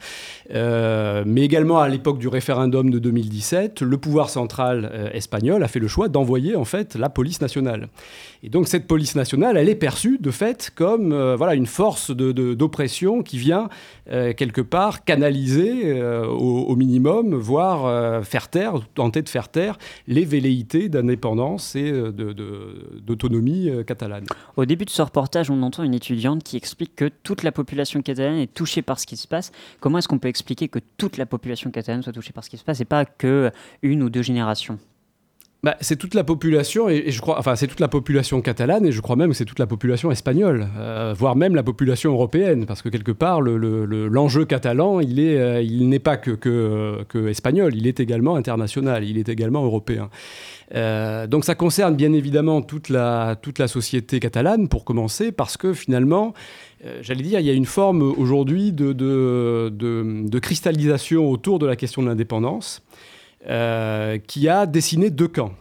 [0.54, 5.68] euh, mais également à l'époque du référendum de 2017, le pouvoir central euh, espagnol a
[5.68, 7.90] fait le choix d'envoyer en fait la police nationale.
[8.44, 12.12] Et donc cette police nationale, elle est perçue de fait comme euh, voilà une force
[12.12, 13.70] d'oppression qui vient
[14.38, 20.90] quelque part canaliser au, au, minimum, voire faire taire, tenter de faire taire les velléités
[20.90, 24.26] d'indépendance et d'autonomie euh, catalane.
[24.56, 28.02] Au début de ce reportage, on entend une étudiante qui explique que toute la population
[28.02, 29.52] catalane est touchée par ce qui se passe.
[29.80, 32.58] Comment est-ce qu'on peut expliquer que toute la population catalane soit touchée par ce qui
[32.58, 34.80] se passe et pas que une ou deux générations?
[35.62, 38.94] Bah, c'est toute la population et, je crois, enfin c'est toute la population catalane et
[38.94, 42.66] je crois même que c'est toute la population espagnole, euh, voire même la population européenne,
[42.66, 47.88] parce que quelque part l'enjeu le, le, catalan, il euh, n'est pas que, espagnol, il
[47.88, 50.10] est également international, il est également européen.
[50.76, 53.36] Euh, donc ça concerne bien évidemment toute la,
[53.68, 56.34] société catalane pour commencer, parce que finalement,
[57.02, 62.08] j'allais dire, il y a une forme aujourd'hui de cristallisation autour de la question de
[62.08, 62.82] l'indépendance.
[63.48, 65.54] Euh, qui a dessiné deux camps,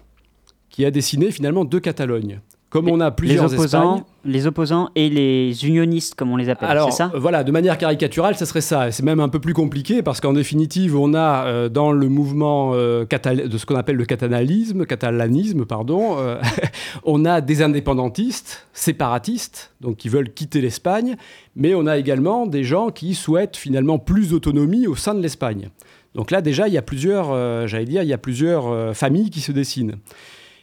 [0.69, 2.41] qui a dessiné finalement deux Catalognes.
[2.71, 6.51] Comme on a plusieurs les opposants, Espagnes, les opposants et les unionistes, comme on les
[6.51, 7.11] appelle, Alors, c'est ça?
[7.15, 8.91] Voilà, de manière caricaturale, ce serait ça.
[8.91, 12.73] C'est même un peu plus compliqué parce qu'en définitive, on a euh, dans le mouvement
[12.75, 16.39] euh, de ce qu'on appelle le catalanisme, catalanisme, pardon, euh,
[17.05, 21.17] on a des indépendantistes, séparatistes, donc qui veulent quitter l'Espagne,
[21.57, 25.71] mais on a également des gens qui souhaitent finalement plus d'autonomie au sein de l'Espagne.
[26.15, 28.93] Donc là, déjà, il y a plusieurs, euh, j'allais dire, il y a plusieurs euh,
[28.93, 29.97] familles qui se dessinent.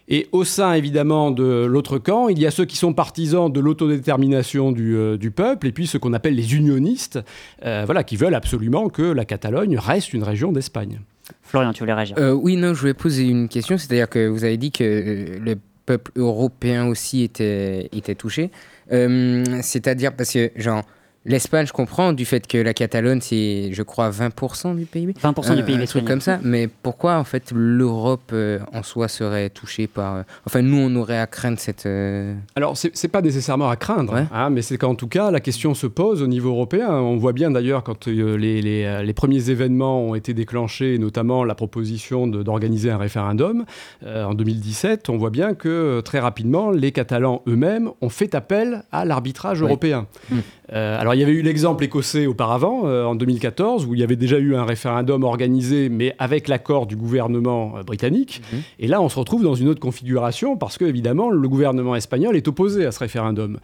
[0.08, 3.60] Et au sein, évidemment, de l'autre camp, il y a ceux qui sont partisans de
[3.60, 7.20] l'autodétermination du, euh, du peuple, et puis ceux qu'on appelle les unionistes,
[7.66, 11.00] euh, voilà, qui veulent absolument que la Catalogne reste une région d'Espagne.
[11.42, 13.80] Florian, tu voulais réagir Euh, oui, non, je voulais poser une question.
[13.80, 15.56] C'est-à-dire que vous avez dit que le
[15.88, 18.52] peuple européen aussi était, était touché.
[18.92, 20.84] Euh, C'est-à-dire parce que, genre,
[21.26, 25.14] l'Espagne, je comprends du fait que la Catalogne, c'est, je crois, 20% du PIB.
[25.14, 26.40] 20% du PIB Un truc comme ça.
[26.44, 30.16] Mais pourquoi, en fait, l'Europe euh, en soi serait touchée par.
[30.18, 31.86] euh, Enfin, nous, on aurait à craindre cette.
[31.86, 35.40] euh, Alors, c'est c'est pas nécessairement à craindre, hein, mais c'est qu'en tout cas, la
[35.40, 36.90] question se pose au niveau européen.
[36.92, 40.98] On voit bien d'ailleurs quand euh, les, les, euh, les premiers événements ont été déclenchés,
[41.00, 43.66] notamment la proposition de- d'organiser un référendum
[44.06, 48.36] euh, en 2017, on voit bien que euh, très rapidement, les Catalans eux-mêmes ont fait
[48.36, 50.08] appel à l'arbitrage européen.
[50.30, 50.36] Mm.
[50.74, 54.04] Euh, alors, il y avait eu l'exemple écossais auparavant, euh, en 2014, où il y
[54.04, 58.42] avait déjà eu un référendum organisé, mais avec l'accord du gouvernement euh, britannique.
[58.80, 62.36] Et là, on se retrouve dans une autre configuration, parce que, évidemment, le gouvernement espagnol
[62.36, 63.60] est opposé à ce référendum.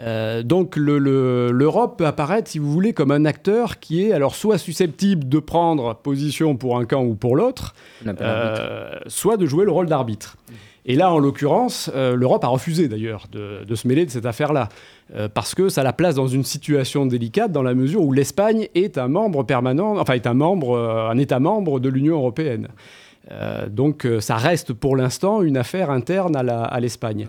[0.00, 4.12] Euh, donc, le- le- l'Europe peut apparaître, si vous voulez, comme un acteur qui est
[4.12, 7.74] alors soit susceptible de prendre position pour un camp ou pour l'autre,
[9.06, 10.36] soit de jouer le rôle d'arbitre.
[10.86, 14.68] Et là, en l'occurrence, euh, l'Europe a refusé d'ailleurs de, se mêler de cette affaire-là,
[15.14, 18.68] euh, parce que ça la place dans une situation délicate dans la mesure où l'Espagne
[18.74, 22.68] est un membre permanent, enfin est un membre, euh, un État membre de l'Union européenne.
[23.70, 27.28] Donc ça reste pour l'instant une affaire interne à l'Espagne.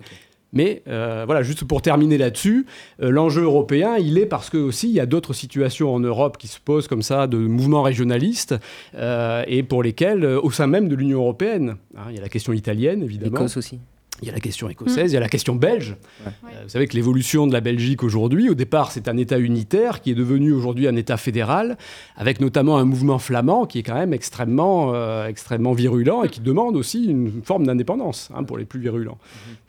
[0.54, 2.66] Mais euh, voilà, juste pour terminer là-dessus,
[3.02, 6.38] euh, l'enjeu européen, il est parce que aussi il y a d'autres situations en Europe
[6.38, 8.56] qui se posent comme ça, de mouvements régionalistes,
[8.96, 12.30] euh, et pour lesquels, au sein même de l'Union européenne, hein, il y a la
[12.30, 13.38] question italienne évidemment.
[13.38, 13.80] Écosse aussi.
[14.22, 15.96] Il y a la question écossaise, il y a la question belge.
[16.26, 16.30] Euh,
[16.64, 20.12] vous savez que l'évolution de la Belgique aujourd'hui, au départ, c'est un État unitaire qui
[20.12, 21.76] est devenu aujourd'hui un État fédéral,
[22.16, 26.40] avec notamment un mouvement flamand qui est quand même extrêmement, euh, extrêmement virulent et qui
[26.42, 29.18] demande aussi une forme d'indépendance hein, pour les plus virulents.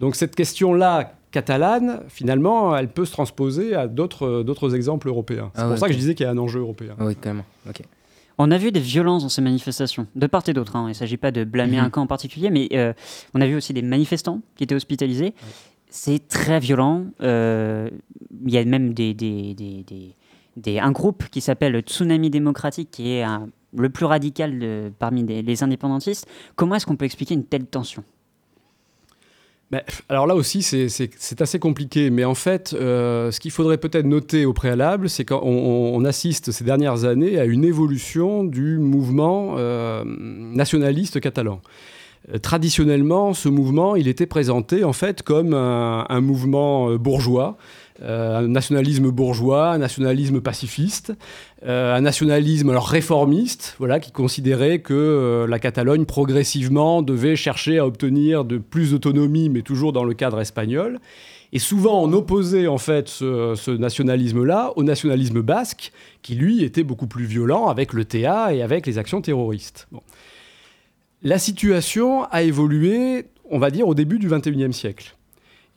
[0.01, 5.51] Donc cette question-là catalane, finalement, elle peut se transposer à d'autres d'autres exemples européens.
[5.55, 6.95] C'est Ah pour ouais, ça que je disais qu'il y a un enjeu européen.
[6.99, 7.47] Ah oui, carrément.
[7.67, 7.81] Ok.
[8.39, 10.77] On a vu des violences dans ces manifestations, de part et d'autre.
[10.77, 10.85] hein.
[10.87, 11.85] Il ne s'agit pas de blâmer Mhm.
[11.85, 12.93] un camp en particulier, mais euh,
[13.35, 15.35] on a vu aussi des manifestants qui étaient hospitalisés.
[15.89, 17.05] C'est très violent.
[17.23, 17.89] Euh,
[18.45, 19.55] Il y a même des, des-
[20.57, 25.23] des- un groupe qui s'appelle Tsunami démocratique, qui est un- le plus radical de- parmi
[25.25, 26.27] les indépendantistes.
[26.57, 28.03] Comment est-ce qu'on peut expliquer une telle tension?
[30.09, 32.11] Alors là aussi, c'est- assez compliqué.
[32.11, 36.05] Mais en fait, euh, ce qu'il faudrait peut-être noter au préalable, c'est qu'on on- on
[36.05, 41.61] assiste ces dernières années à une évolution du mouvement euh, nationaliste catalan.
[42.33, 47.57] Euh, Traditionnellement, ce mouvement, il était présenté en fait comme un, mouvement bourgeois,
[48.05, 51.13] un nationalisme bourgeois, un nationalisme pacifiste,
[51.65, 57.79] euh, un nationalisme alors réformiste, voilà, qui considérait que euh, la Catalogne progressivement devait chercher
[57.79, 60.99] à obtenir de plus d'autonomie, mais toujours dans le cadre espagnol.
[61.53, 67.07] Et souvent, on opposait en fait ce, nationalisme-là au nationalisme basque, qui lui était beaucoup
[67.07, 69.87] plus violent avec le TA et avec les actions terroristes.
[71.23, 75.15] La situation a évolué, on va dire, au début du XXIe siècle.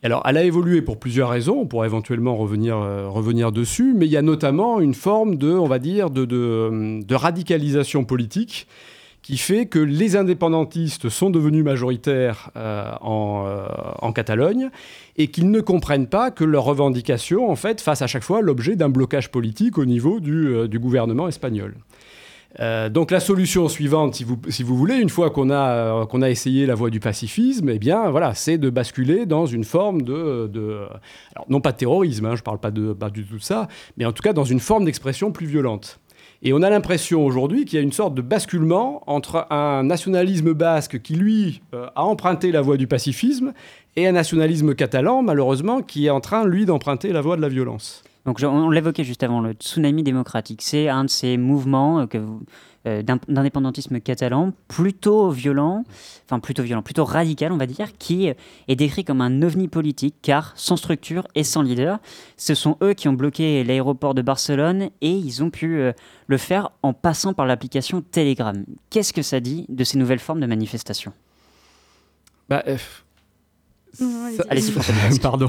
[0.06, 4.12] Alors, elle a évolué pour plusieurs raisons, on pourra éventuellement revenir, euh, dessus, mais il
[4.12, 8.68] y a notamment une forme de, radicalisation politique
[9.22, 13.66] qui fait que les indépendantistes sont devenus majoritaires euh, en, euh,
[14.00, 14.70] en Catalogne
[15.16, 18.76] et qu'ils ne comprennent pas que leurs revendications, en fait, fassent à chaque fois l'objet
[18.76, 21.74] d'un blocage politique au niveau du gouvernement espagnol.
[22.60, 26.22] Euh, donc la solution suivante, si vous, si vous voulez, une fois qu'on a, euh,
[26.22, 30.02] a essayé la voie du pacifisme, eh bien voilà, c'est de basculer dans une forme
[30.02, 30.88] de,
[31.48, 33.68] non pas de terrorisme, hein, je ne parle pas, de, pas du tout de ça,
[33.96, 36.00] mais en tout cas dans une forme d'expression plus violente.
[36.42, 40.52] Et on a l'impression aujourd'hui qu'il y a une sorte de basculement entre un nationalisme
[40.52, 43.52] basque qui, lui, euh, a emprunté la voie du pacifisme
[43.96, 47.48] et un nationalisme catalan, malheureusement, qui est en train, lui, d'emprunter la voie de la
[47.48, 48.04] violence.
[48.26, 50.60] Donc, on l'évoquait juste avant, le tsunami démocratique.
[50.60, 52.06] C'est un de ces mouvements euh,
[52.86, 55.84] euh, d'indépendantisme catalan, plutôt violent,
[56.24, 60.16] enfin plutôt violent, plutôt radical, on va dire, qui est décrit comme un ovni politique,
[60.22, 62.00] car sans structure et sans leader.
[62.36, 65.92] Ce sont eux qui ont bloqué l'aéroport de Barcelone et ils ont pu euh,
[66.26, 68.64] le faire en passant par l'application Telegram.
[68.90, 71.12] Qu'est-ce que ça dit de ces nouvelles formes de manifestation?
[72.48, 72.64] Bah,
[74.48, 74.72] Allez-y.
[75.22, 75.48] Pardon.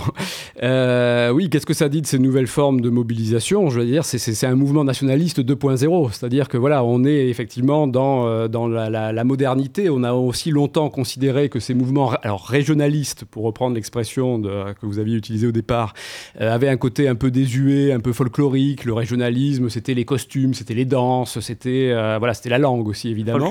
[0.64, 3.70] Euh, oui, qu'est-ce que ça dit de ces nouvelles formes de mobilisation?
[3.70, 6.10] Je veux dire, c'est- un mouvement nationaliste 2.0.
[6.12, 9.90] C'est-à-dire que voilà, on est effectivement dans, euh, dans la, la- la modernité.
[9.90, 15.00] On a aussi longtemps considéré que ces mouvements, alors régionalistes, pour reprendre l'expression que vous
[15.00, 15.94] aviez utilisée au départ,
[16.42, 18.86] euh, avaient un côté un peu désuet, un peu folklorique.
[18.86, 23.10] Le régionalisme, c'était les costumes, c'était les danses, c'était euh, voilà, c'était la langue aussi
[23.10, 23.50] évidemment.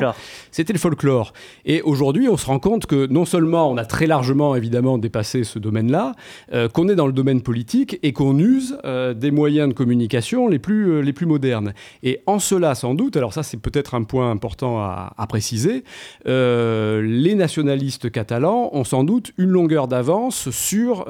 [0.50, 1.32] C'était le folklore.
[1.64, 5.44] Et aujourd'hui, on se rend compte que non seulement on a très largement évidemment dépassé
[5.44, 6.14] ce domaine-là,
[6.52, 10.48] euh, qu'on est dans le domaine politique et qu'on use euh, des moyens de communication
[10.48, 11.74] les plus, euh, les plus modernes.
[12.02, 15.82] Et en cela, sans doute, alors ça c'est peut-être un point important à, préciser,
[16.24, 21.04] les nationalistes catalans ont sans doute une longueur d'avance sur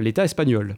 [0.00, 0.76] l'État espagnol.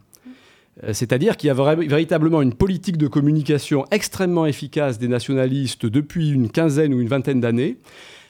[0.92, 6.50] C'est-à-dire qu'il y a véritablement une politique de communication extrêmement efficace des nationalistes depuis une
[6.50, 7.78] quinzaine ou une vingtaine d'années.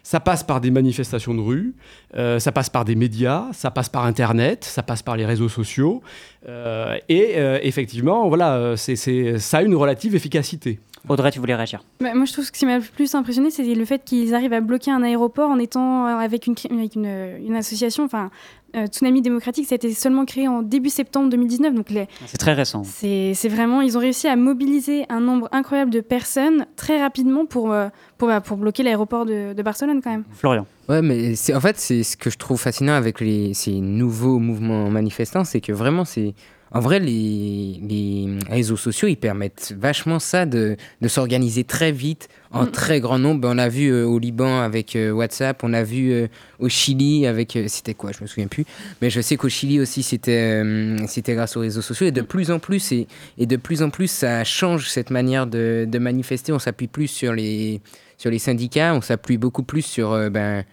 [0.05, 1.75] Ça passe par des manifestations de rue,
[2.17, 5.49] euh, ça passe par des médias, ça passe par Internet, ça passe par les réseaux
[5.49, 6.03] sociaux.
[6.49, 10.81] euh, et euh, effectivement, voilà, c'est- ça a une relative efficacité.
[11.09, 13.51] Audrey, tu voulais réagir Bah, moi, je trouve que ce qui m'a le plus impressionné,
[13.51, 16.73] c'est le fait qu'ils arrivent à bloquer un aéroport en étant euh, avec une, cri-
[16.73, 18.05] avec une, euh, une association.
[18.05, 18.31] Enfin,
[18.77, 21.75] euh, Tsunami démocratique, ça a été seulement créé en début septembre 2019.
[21.75, 22.85] Donc, les, C'est très récent.
[22.85, 27.47] c'est c'est vraiment, ils ont réussi à mobiliser un nombre incroyable de personnes très rapidement
[27.47, 30.25] pour, euh, pour, bah, pour bloquer l'aéroport de, de Barcelone quand même.
[30.33, 30.67] Florian.
[30.88, 34.38] Ouais, mais c'est en fait c'est ce que je trouve fascinant avec les, ces nouveaux
[34.38, 36.35] mouvements manifestants, c'est que vraiment c'est
[36.74, 42.28] en vrai les, les réseaux sociaux ils permettent vachement ça de, de s'organiser très vite
[42.52, 42.70] en Mm.
[42.70, 43.48] très grand nombre.
[43.50, 47.26] On a vu euh, au Liban avec euh, WhatsApp, on a vu euh, au Chili
[47.26, 48.64] avec c'était quoi, je me souviens plus,
[49.00, 50.62] mais je sais qu'au Chili aussi c'était
[51.06, 53.06] c'était grâce aux réseaux sociaux et de plus en plus et,
[53.38, 56.52] et de plus en plus ça change cette manière de, de manifester.
[56.52, 57.80] On s'appuie plus sur les
[58.18, 60.64] sur les syndicats, on s'appuie beaucoup plus sur ben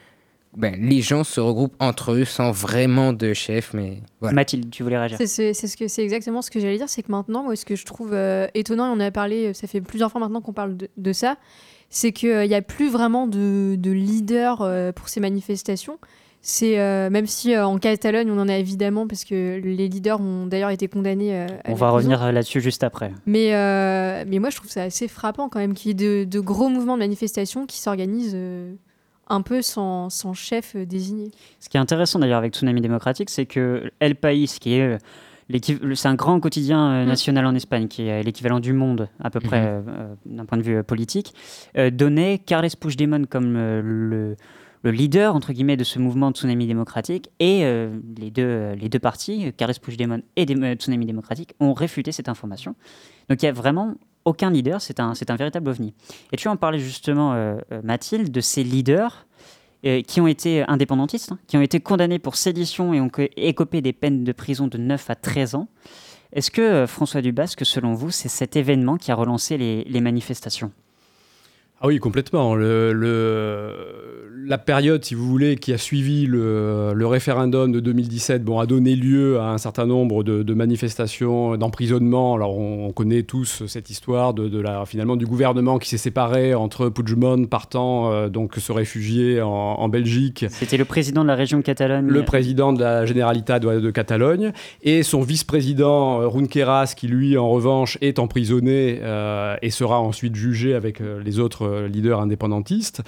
[0.58, 4.34] ben, les gens se regroupent entre eux sans vraiment de chef, mais voilà.
[4.36, 7.12] Mathilde, tu voulais réagir C'est ce que c'est exactement ce que j'allais dire, c'est que
[7.12, 9.68] maintenant, moi, ce que je trouve euh, étonnant, et on en a parlé, euh, ça
[9.68, 11.38] fait plusieurs fois maintenant qu'on parle de, de ça,
[11.90, 15.98] c'est qu'il n'y a plus vraiment de, de leader euh, pour ces manifestations.
[16.42, 20.22] C'est euh, même si euh, en Catalogne, on en a évidemment parce que les leaders
[20.22, 21.36] ont d'ailleurs été condamnés.
[21.36, 23.12] euh, à On va revenir euh, là-dessus juste après.
[23.26, 26.30] Mais, euh, mais moi, je trouve ça assez frappant quand même qu'il y ait de,
[26.30, 28.74] de gros mouvements de manifestation qui s'organisent euh,
[29.30, 31.32] un peu sans, sans chef euh, désigné.
[31.60, 34.98] Ce qui est intéressant d'ailleurs avec Tsunami démocratique, c'est que El País, qui est euh,
[35.96, 37.08] c'est un grand quotidien euh, Mm.
[37.08, 39.68] national en Espagne, qui est l'équivalent du Monde à peu près Mhm.
[39.68, 41.34] euh, euh, d'un point de vue politique,
[41.78, 44.36] euh, donnait Carles Puigdemont comme euh, le,
[44.84, 49.00] le leader entre guillemets de ce mouvement Tsunami démocratique et euh, les deux les deux
[49.00, 52.76] partis, Carles Puigdemont et Dé- Tsunami démocratique, ont réfuté cette information.
[53.30, 53.96] Donc il y a vraiment
[54.30, 55.94] aucun leader, c'est un, un véritable ovni.
[56.32, 59.26] Et tu en parlais justement, euh, euh, Mathilde, de ces leaders
[59.86, 63.28] euh, qui ont été indépendantistes, hein, qui ont été condamnés pour sédition et ont co-
[63.36, 65.68] écopé des peines de prison de 9 à 13 ans.
[66.32, 70.72] Est-ce que, François Dubasque, selon vous, c'est cet événement qui a relancé les manifestations?
[71.82, 72.56] Ah oui, complètement.
[72.56, 73.76] Le, le-
[74.46, 78.66] la période, si vous voulez, qui a suivi le, le référendum de 2017 bon, a
[78.66, 82.34] donné lieu à un certain nombre de, de manifestations, d'emprisonnements.
[82.34, 85.98] Alors, on, on connaît tous cette histoire de, de la, finalement, du gouvernement qui s'est
[86.00, 90.46] séparé entre Puigdemont partant euh, donc se réfugier en, en Belgique.
[90.50, 92.08] C'était le président de la région Catalogne.
[92.08, 97.38] Le président de la Generalitat de, de Catalogne et son vice-président euh, Junqueras, qui lui,
[97.38, 103.02] en revanche, est emprisonné euh, et sera ensuite jugé avec les autres euh, leaders indépendantistes.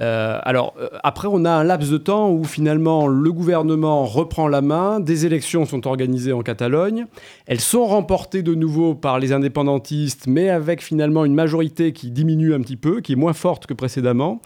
[0.00, 4.48] Euh, alors, euh, après, on a un laps de temps où finalement le gouvernement reprend
[4.48, 7.06] la main, des élections sont organisées en Catalogne,
[7.46, 12.54] elles sont remportées de nouveau par les indépendantistes, mais avec finalement une majorité qui diminue
[12.54, 14.40] un petit peu, qui est moins forte que précédemment.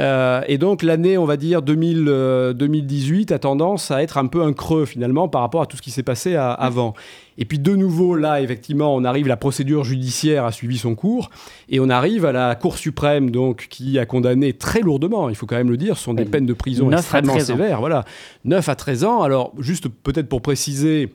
[0.00, 4.26] Euh, et donc l'année, on va dire 2000, euh, 2018, a tendance à être un
[4.26, 6.94] peu un creux finalement par rapport à tout ce qui s'est passé à- avant.
[7.36, 11.30] Et puis de nouveau, là, effectivement, on arrive, la procédure judiciaire a suivi son cours,
[11.68, 15.46] et on arrive à la Cour suprême, donc, qui a condamné très lourdement, il faut
[15.46, 17.56] quand même le dire, ce sont des peines de prison 9 à extrêmement 13 ans.
[17.56, 17.80] sévères.
[17.80, 18.04] Voilà,
[18.44, 19.22] 9 à 13 ans.
[19.22, 21.12] Alors, juste peut-être pour préciser,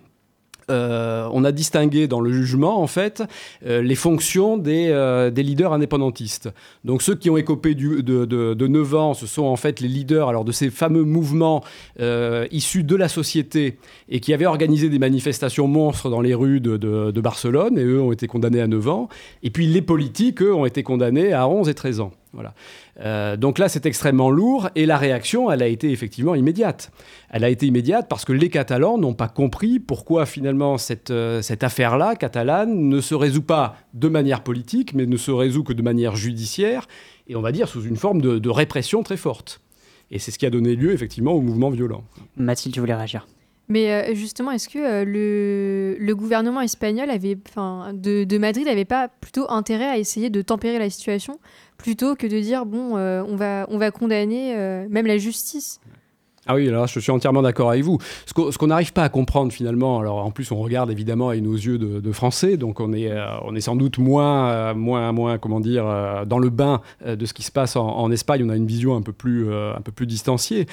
[0.72, 3.24] euh, on a distingué dans le jugement, en fait,
[3.66, 6.50] euh, les fonctions des, euh, des leaders indépendantistes.
[6.84, 9.88] Donc ceux qui ont écopé de, de, de 9 ans, ce sont en fait les
[9.88, 11.64] leaders alors, de ces fameux mouvements
[12.52, 13.78] issus de la société
[14.10, 18.02] et qui avaient organisé des manifestations monstres dans les rues de- de Barcelone, et eux
[18.02, 19.10] ont été condamnés à 9 ans.
[19.44, 22.12] Et puis les politiques, eux, ont été condamnés à 11 et 13 ans.
[23.00, 26.92] Euh, donc là, c'est extrêmement lourd et la réaction, elle a été effectivement immédiate.
[27.30, 31.42] Elle a été immédiate parce que les Catalans n'ont pas compris pourquoi finalement cette, euh,
[31.42, 35.74] cette affaire-là, catalane, ne se résout pas de manière politique, mais ne se résout que
[35.74, 36.88] de manière judiciaire
[37.28, 39.62] et on va dire sous une forme de, de répression très forte.
[40.12, 42.04] Et c'est ce qui a donné lieu effectivement au mouvement violent.
[42.38, 43.26] Mathilde, tu voulais réagir?
[43.68, 48.66] Mais euh, justement, est-ce que euh, le, le gouvernement espagnol avait, enfin, de, de Madrid
[48.66, 51.40] n'avait pas plutôt intérêt à essayer de tempérer la situation
[51.78, 54.56] plutôt que de dire bon, euh, on va, on va condamner
[54.90, 55.80] même la justice?
[56.48, 57.98] Ah oui, alors je suis entièrement d'accord avec vous.
[58.28, 61.56] Ce qu'on n'arrive pas à comprendre finalement, alors en plus on regarde évidemment avec nos
[61.56, 65.40] yeux de, Français, donc on est, euh, on est sans doute moins, euh, moins, moins,
[65.40, 68.44] comment dire, euh, dans le bain de ce qui se passe en, Espagne.
[68.46, 70.68] On a une vision un peu plus, un peu plus distanciée.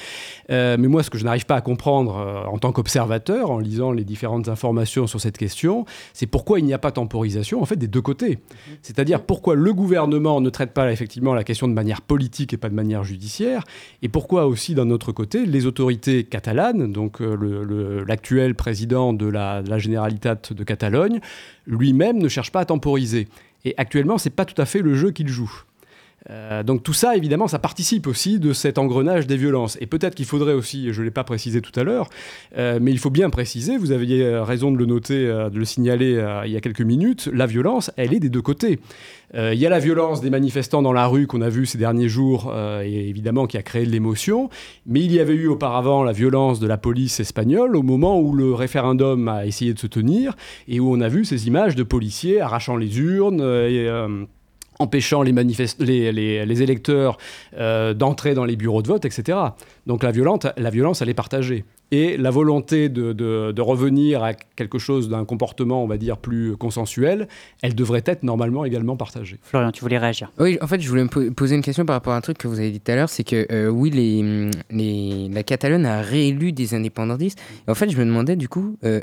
[0.49, 4.03] Mais moi, ce que je n'arrive pas à comprendre en tant qu'observateur, en lisant les
[4.03, 7.87] différentes informations sur cette question, c'est pourquoi il n'y a pas temporisation en fait des
[7.87, 8.39] deux côtés.
[8.83, 12.69] C'est-à-dire pourquoi le gouvernement ne traite pas effectivement la question de manière politique et pas
[12.69, 13.63] de manière judiciaire,
[14.03, 19.61] et pourquoi aussi d'un autre côté les autorités catalanes, donc euh, l'actuel président de la,
[19.61, 21.19] de Generalitat de Catalogne,
[21.67, 23.27] lui-même ne cherche pas à temporiser.
[23.65, 25.63] Et actuellement, c'est pas tout à fait le jeu qu'il joue.
[26.29, 29.77] Euh, donc tout ça, évidemment, ça participe aussi de cet engrenage des violences.
[29.81, 32.09] Et peut-être qu'il faudrait aussi, je ne l'ai pas précisé tout à l'heure,
[32.57, 35.65] euh, mais il faut bien préciser, vous aviez raison de le noter, euh, de le
[35.65, 38.79] signaler il y a quelques minutes, la violence, elle est des deux côtés.
[39.35, 42.07] Il y a la violence des manifestants dans la rue qu'on a vu ces derniers
[42.07, 42.53] jours,
[42.83, 44.49] et évidemment qui a créé de l'émotion,
[44.85, 48.35] mais il y avait eu auparavant la violence de la police espagnole au moment où
[48.35, 50.35] le référendum a essayé de se tenir,
[50.67, 53.41] et où on a vu ces images de policiers arrachant les urnes.
[54.79, 57.17] Empêchant les, manifest- les, les- les électeurs
[57.57, 59.37] euh, d'entrer dans les bureaux de vote, etc.
[59.87, 61.65] Donc la, violente, la violence, elle est partagée.
[61.91, 66.17] Et la volonté de, de- de revenir à quelque chose d'un comportement, on va dire,
[66.17, 67.27] plus consensuel,
[67.61, 69.37] elle devrait être normalement également partagée.
[69.43, 71.95] Florian, tu voulais réagir Oui, en fait, je voulais me po- poser une question par
[71.95, 73.91] rapport à un truc que vous avez dit tout à l'heure, c'est que euh, oui,
[73.91, 77.39] les, les, la Catalogne a réélu des indépendantistes.
[77.67, 78.99] Et en fait, je me demandais du coup, euh,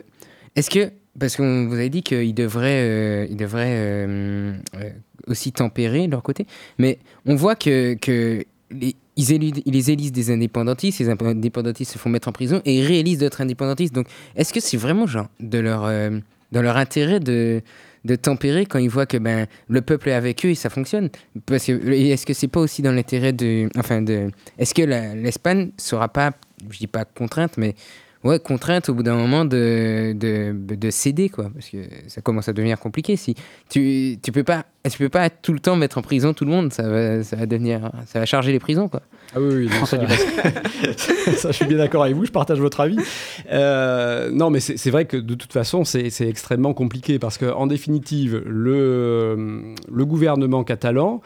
[0.56, 4.90] est-ce que, parce qu'on vous avez dit qu'ils devraient, euh, ils devraient euh, euh,
[5.26, 6.46] aussi tempérer de leur côté,
[6.78, 7.96] mais on voit que,
[8.70, 12.86] les, ils, élisent, les des indépendantistes, ces indépendantistes se font mettre en prison et ils
[12.86, 13.94] réélisent d'autres indépendantistes.
[13.94, 14.06] Donc,
[14.36, 16.18] est-ce que c'est vraiment genre de leur, euh,
[16.52, 17.62] dans leur intérêt de
[18.04, 21.10] de tempérer quand ils voient que ben le peuple est avec eux et ça fonctionne?
[21.46, 25.70] Parce que est-ce que c'est pas aussi dans l'intérêt de enfin de est-ce que l'Espagne
[25.76, 26.32] sera pas
[26.70, 27.74] je dis pas contrainte mais
[28.24, 31.50] ouais contrainte au bout d'un moment de, de, de céder quoi.
[31.52, 33.16] Parce que ça commence à devenir compliqué.
[33.16, 33.34] Si
[33.68, 36.50] tu tu peux pas tu peux pas tout le temps mettre en prison tout le
[36.50, 36.72] monde.
[36.72, 39.02] Ça va ça va devenir ça va charger les prisons quoi.
[39.32, 39.96] Ah oui, oui, ça,
[41.36, 42.98] ça, je suis bien d'accord avec vous, je partage votre avis.
[43.52, 47.38] Euh, non, mais c'est c'est vrai que de toute façon, c'est c'est extrêmement compliqué parce
[47.38, 51.20] qu'en définitive, le, le gouvernement catalan,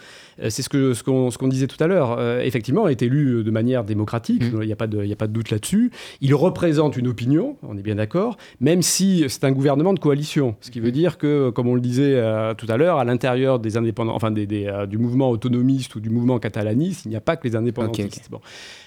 [0.49, 0.69] c'est ce
[1.03, 4.59] qu'on ce qu'on disait tout à l'heure, euh, effectivement, est élu de manière démocratique, il
[4.67, 5.91] n'y a, pas de- y a pas de doute là-dessus.
[6.21, 10.57] Il représente une opinion, on est bien d'accord, même si c'est un gouvernement de coalition.
[10.61, 13.59] Ce qui veut dire que, comme on le disait euh, tout à l'heure, à l'intérieur
[13.59, 17.17] des indépendants, enfin des, des, euh, du mouvement autonomiste ou du mouvement catalaniste, il n'y
[17.17, 18.29] a pas que les indépendantistes.
[18.31, 18.41] Bon.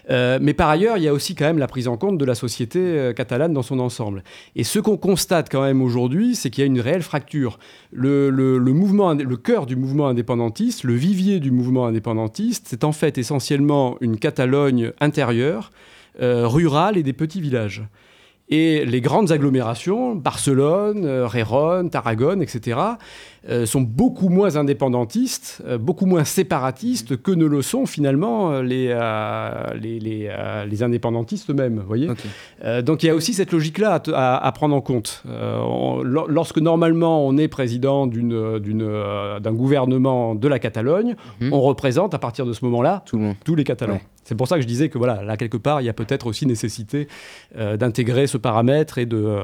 [0.09, 2.25] Euh, mais par ailleurs, il y a aussi quand même la prise en compte de
[2.25, 4.23] la société euh, catalane dans son ensemble.
[4.55, 7.59] Et ce qu'on constate quand même aujourd'hui, c'est qu'il y a une réelle fracture.
[7.91, 8.29] Le,
[9.43, 14.91] cœur du mouvement indépendantiste, le vivier du mouvement indépendantiste, c'est en fait essentiellement une Catalogne
[14.99, 15.71] intérieure,
[16.21, 17.83] euh, rurale et des petits villages.
[18.49, 22.79] Et les grandes agglomérations, Barcelone, Rérone, Tarragone, etc.,
[23.49, 28.61] euh, sont beaucoup moins indépendantistes, euh, beaucoup moins séparatistes que ne le sont finalement euh,
[28.63, 30.31] les, euh, les, les,
[30.69, 31.81] les indépendantistes eux-mêmes.
[31.87, 32.07] voyez
[32.83, 35.23] donc il y a aussi cette logique-là à, te- à- à prendre en compte.
[35.27, 42.45] On- lorsque normalement on est président d'un gouvernement de la Catalogne, on représente à partir
[42.45, 43.03] de ce moment-là
[43.45, 43.93] tous les Catalans.
[43.93, 44.01] Ouais.
[44.23, 46.27] C'est pour ça que je disais que voilà, là quelque part, il y a peut-être
[46.27, 47.07] aussi nécessité
[47.57, 49.41] euh, d'intégrer ce paramètre et de euh,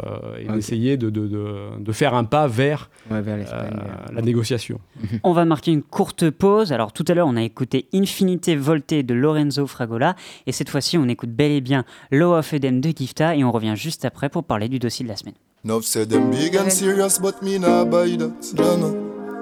[0.53, 3.71] d'essayer de, de, de- de faire un pas vers, Ouais, vers l'Espagne,
[4.11, 4.79] la négociation.
[5.23, 6.71] On va marquer une courte pause.
[6.71, 10.15] Alors tout à l'heure, on a écouté Infinite Volte de Lorenzo Fragola.
[10.47, 13.35] Et cette fois-ci, on écoute bel et bien Law of Eden de Gifta.
[13.35, 15.35] Et on revient juste après pour parler du dossier de la semaine.
[15.65, 18.33] Nuff said them big and serious, but me nah buy that.
[18.53, 18.93] Know.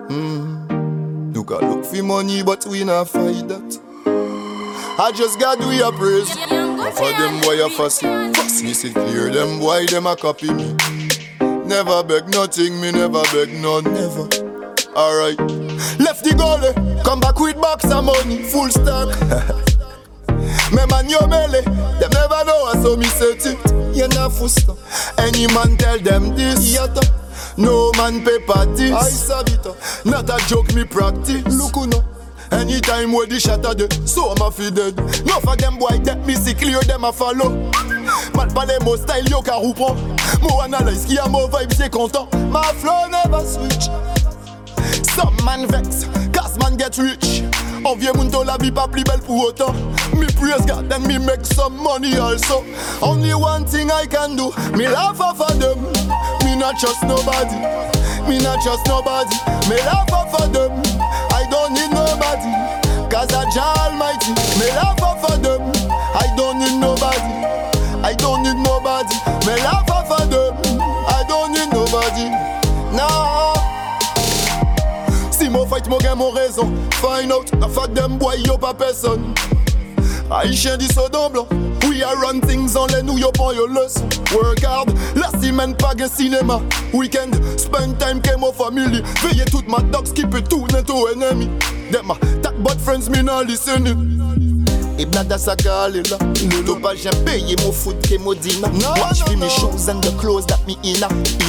[0.10, 1.34] Mm.
[1.34, 3.80] You can look for money, but we not fight that.
[5.00, 6.30] I just got do your praise.
[6.52, 8.06] Enough of them boy a fussy.
[8.34, 10.76] Fuss me see clear, them boy them a copy me.
[11.72, 14.28] Never beg nothing, me never beg none, never.
[14.94, 15.40] Alright.
[16.04, 19.08] Left the goalie, come back with box of money, full stock.
[20.76, 23.96] Me man yo belly, them never know I saw me set it.
[23.96, 24.76] You not fusta.
[25.18, 26.76] Any man tell them this.
[26.76, 27.08] Yata.
[27.58, 28.92] No man pay parties.
[28.92, 30.06] I saw it.
[30.06, 31.46] Not a joke me practice.
[31.56, 32.04] Look who know.
[32.52, 34.98] Anytime where the dead, so I'm a fi dead.
[35.26, 37.72] No for them boy get me see clear them a follow.
[38.36, 39.96] Mal parler mo style yo ka roupon.
[40.42, 42.28] Mo analyse qui a mo vibe c'est content.
[42.52, 43.90] My flow never switch.
[45.16, 47.44] Some man vex, cause man get rich.
[47.84, 49.74] En vieux mundo la vie pas plus belle pour autant.
[50.16, 52.64] Me praise God and me make some money also.
[53.02, 55.80] Only one thing I can do, me laugh of them.
[56.46, 57.56] Me not trust nobody.
[58.28, 59.36] Me not trust nobody.
[59.70, 60.72] Me laugh of them.
[61.32, 62.52] I don't need nobody.
[63.10, 64.32] Cause I Jah Almighty.
[64.60, 65.62] Me laugh of them.
[66.14, 67.71] I don't need nobody.
[68.04, 69.16] I don't need nobody.
[69.46, 70.56] Laugh off of them.
[71.08, 72.30] I don't need nobody.
[72.96, 73.54] No.
[75.32, 76.72] Si mon fight, mon gain, mon raison.
[76.94, 79.34] Find out, la fat them boy, yo pas personne.
[80.32, 81.48] Haïtien dit so dans blanc.
[81.88, 83.32] We are run things en l'air, nous yo.
[84.34, 86.62] Work hard, la semaine pas de cinéma.
[86.94, 89.04] Weekend, spend time came my family.
[89.22, 91.50] Veillez toute ma dogs qui peut tout to enemy.
[91.92, 94.51] Them my that but friends me not listening.
[95.02, 96.18] Et blada sa gale là
[96.64, 98.68] Nous pas jamais payé mon foot que mon dina
[99.00, 101.02] Watch me me shoes and the clothes that me in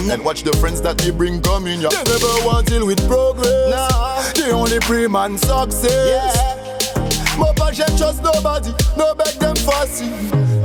[0.03, 3.07] in And watch the friends that me bring coming ya They never want deal with
[3.07, 3.68] progress.
[3.68, 4.32] Nah.
[4.32, 5.84] They only pray man success.
[5.84, 7.36] Yeah.
[7.36, 8.72] Mo pas j'aime trust nobody.
[8.96, 10.09] No beg them fussy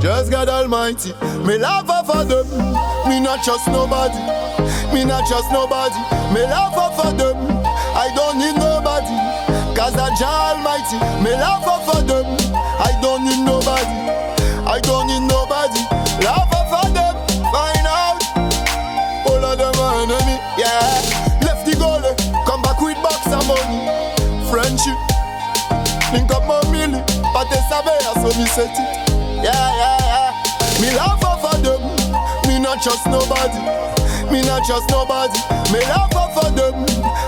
[0.00, 1.12] Just God Almighty.
[1.44, 2.48] Me love for them.
[3.06, 4.16] Me not trust nobody.
[4.94, 6.00] Me not trust nobody.
[6.32, 7.36] Me love for them.
[7.94, 8.67] I don't need nobody
[9.78, 13.98] Cause I Jah Almighty Me love for them I don't need nobody.
[14.66, 15.82] I don't need nobody.
[16.22, 17.14] Love for them.
[17.50, 18.22] Find out.
[19.26, 20.38] All of them are enemy.
[20.54, 21.42] Yeah.
[21.42, 21.98] Left the goal.
[21.98, 22.14] Eh.
[22.46, 23.82] Come back with box of money.
[24.46, 24.98] Friendship.
[26.14, 27.02] Link up my milli.
[27.34, 27.90] But they sabe
[28.22, 29.10] so me set it.
[29.42, 30.80] Yeah, yeah, yeah.
[30.80, 31.82] Me love for them.
[32.46, 33.58] Me not trust nobody.
[34.30, 35.38] Me not trust nobody.
[35.74, 37.27] Me love for them.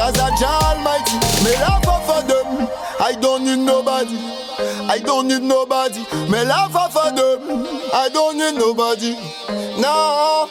[0.00, 1.16] Cause I Jah Almighty.
[1.44, 2.68] Me love for them.
[2.98, 4.16] I don't need nobody.
[4.88, 6.00] I don't need nobody.
[6.32, 7.66] Me love for them.
[7.92, 9.12] I don't need nobody.
[9.78, 10.48] No.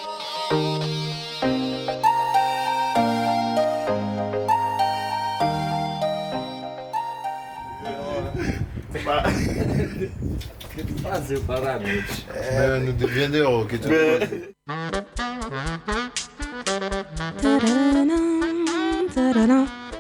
[11.02, 12.26] Fazer para noite.
[12.36, 13.90] É, não vendeu que tu.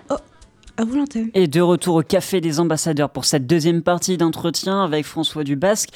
[0.09, 0.15] Oh,
[0.77, 0.83] à.
[1.35, 5.89] Et de retour au Café des Ambassadeurs pour cette deuxième partie d'entretien avec François Dubasque.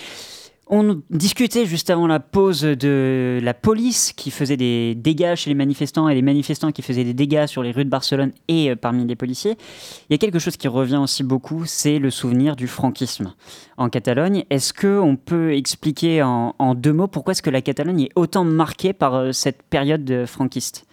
[0.68, 5.56] On discutait juste avant la pause de la police qui faisait des dégâts chez les
[5.56, 8.76] manifestants et les manifestants qui faisaient des dégâts sur les rues de Barcelone et euh,
[8.76, 9.58] parmi les policiers.
[10.10, 13.34] Il y a quelque chose qui revient aussi beaucoup, c'est le souvenir du franquisme
[13.78, 14.46] en Catalogne.
[14.50, 18.46] Est-ce qu'on peut expliquer en, en deux mots pourquoi est-ce que la Catalogne est autant
[18.46, 20.86] marquée par euh, cette période franquiste?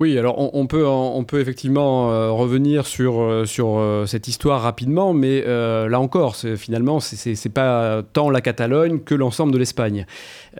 [0.00, 4.62] Oui, alors on, peut, on peut effectivement euh, revenir sur, euh, sur euh, cette histoire
[4.62, 10.06] rapidement, mais là encore, finalement, c'est- pas tant la Catalogne que l'ensemble de l'Espagne.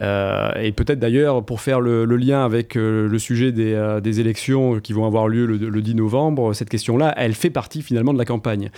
[0.00, 5.06] Et peut-être d'ailleurs, pour faire le, lien avec le sujet des, des élections qui vont
[5.06, 8.70] avoir lieu le, le 10 novembre, cette question-là, elle fait partie finalement de la campagne.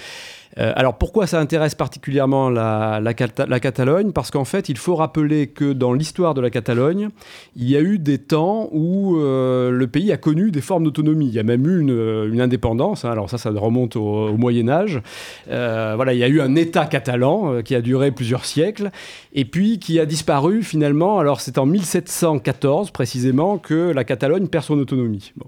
[0.58, 4.12] Euh, alors pourquoi ça intéresse particulièrement la, la Cata- la Catalogne?
[4.12, 7.08] Parce qu'en fait, il faut rappeler que dans l'histoire de la Catalogne,
[7.56, 11.28] il y a eu des temps où euh, le pays a connu des formes d'autonomie.
[11.28, 13.04] Il y a même eu une, euh, indépendance.
[13.04, 13.10] hein.
[13.10, 15.00] Alors ça, ça remonte au, Moyen Âge.
[15.46, 18.90] Voilà, il y a eu un État catalan qui a duré plusieurs siècles
[19.32, 21.18] et puis qui a disparu finalement.
[21.18, 25.32] Alors c'est en 1714 précisément que la Catalogne perd son autonomie.
[25.36, 25.46] Bon.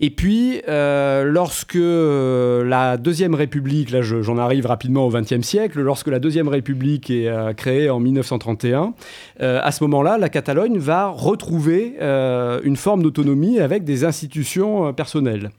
[0.00, 5.42] Et puis, euh, lorsque euh, la Deuxième République, là je- j'en arrive rapidement au XXe
[5.42, 8.94] siècle, lorsque la Deuxième République est euh, créée en 1931,
[9.40, 15.50] euh, à ce moment-là, la Catalogne va retrouver une forme d'autonomie avec des institutions personnelles.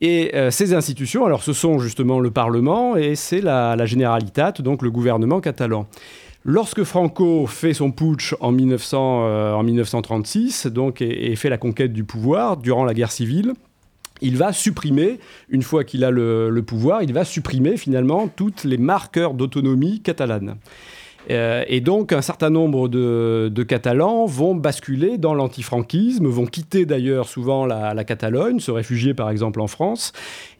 [0.00, 4.90] Et ces institutions, alors ce sont justement le Parlement et c'est la Generalitat, donc le
[4.90, 5.86] gouvernement catalan.
[6.44, 11.92] Lorsque Franco fait son putsch en, 1900, euh, 1936 donc, et, et fait la conquête
[11.92, 13.52] du pouvoir durant la guerre civile,
[14.22, 15.18] il va supprimer,
[15.48, 20.00] une fois qu'il a le, le pouvoir, il va supprimer finalement toutes les marqueurs d'autonomie
[20.00, 20.56] catalane.
[21.30, 27.28] Euh, et donc, un certain nombre de, Catalans vont basculer dans l'antifranquisme, vont quitter d'ailleurs
[27.28, 30.12] souvent la, Catalogne, se réfugier par exemple en France,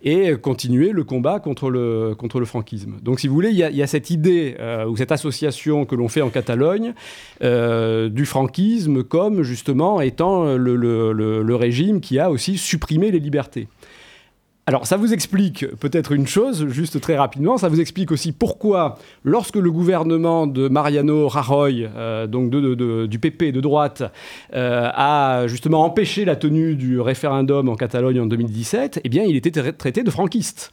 [0.03, 2.97] et continuer le combat contre le, contre le franquisme.
[3.03, 6.09] Donc, si vous voulez, il y a, cette idée euh, ou cette association que l'on
[6.09, 6.95] fait en Catalogne
[7.43, 13.69] euh, du franquisme comme justement étant le régime qui a aussi supprimé les libertés.
[14.71, 18.99] Alors, ça vous explique peut-être une chose, juste très rapidement, ça vous explique aussi pourquoi,
[19.25, 24.05] lorsque le gouvernement de Mariano Rajoy, euh, donc du PP de droite,
[24.55, 29.35] euh, a justement empêché la tenue du référendum en Catalogne en 2017, eh bien, il
[29.35, 30.71] était tra- traité de franquiste.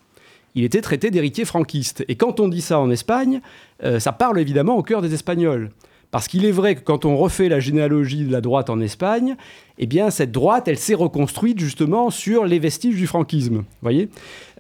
[0.54, 2.06] Il était traité d'héritier franquiste.
[2.08, 3.42] Et quand on dit ça en Espagne,
[3.84, 5.72] euh, ça parle évidemment au cœur des Espagnols.
[6.12, 9.36] Parce qu'il est vrai que quand on refait la généalogie de la droite en Espagne,
[9.78, 13.64] eh bien, cette droite, elle s'est reconstruite justement sur les vestiges du franquisme.
[13.82, 14.10] voyez?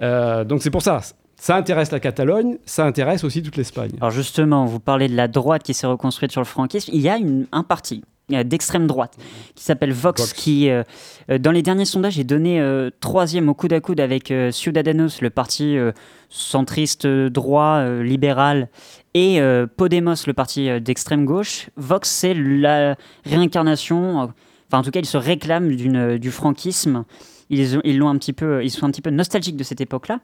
[0.01, 1.01] Euh, Donc c'est pour ça.
[1.39, 3.91] Ça intéresse la Catalogne, ça intéresse aussi toute l'Espagne.
[4.01, 6.89] Alors justement, vous parlez de la droite qui s'est reconstruite sur le franquisme.
[6.93, 7.17] Il y a
[7.51, 9.15] un parti d'extrême droite
[9.55, 10.83] qui s'appelle Vox, qui, euh,
[11.31, 14.51] euh, dans les derniers sondages, est donné euh, troisième au coude à coude avec euh,
[14.51, 15.93] Ciudadanos, le parti euh,
[16.29, 18.67] centriste euh, droit, euh, libéral,
[19.13, 21.69] et euh, Podemos, le parti euh, d'extrême gauche.
[21.77, 24.25] Vox, c'est la réincarnation, euh,
[24.69, 27.05] enfin en tout cas, ils se réclament d'une- du franquisme.
[27.49, 29.79] Ils, ont- ils, l'ont un petit peu, ils sont un petit peu nostalgiques de cette
[29.79, 30.19] époque-là.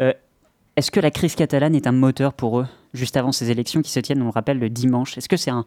[0.00, 0.12] Euh,
[0.76, 3.92] est-ce que la crise catalane est un moteur pour eux, juste avant ces élections qui
[3.92, 5.16] se tiennent, on le rappelle, le dimanche?
[5.16, 5.64] Est-ce que c'est un,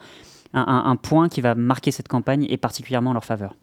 [0.54, 3.56] un- point qui va marquer cette campagne et particulièrement en leur faveur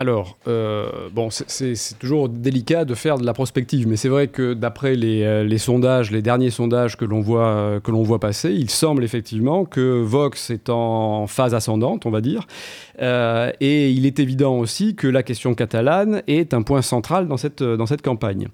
[0.00, 4.52] Alors, euh, bon, c'est- toujours délicat de faire de la prospective, mais c'est vrai que
[4.54, 9.04] d'après les, euh, sondages, les derniers sondages que l'on voit, euh, voit passer, il semble
[9.04, 12.46] effectivement que Vox est en phase ascendante, on va dire,
[13.00, 17.62] et il est évident aussi que la question catalane est un point central dans cette,
[17.62, 18.48] dans cette campagne.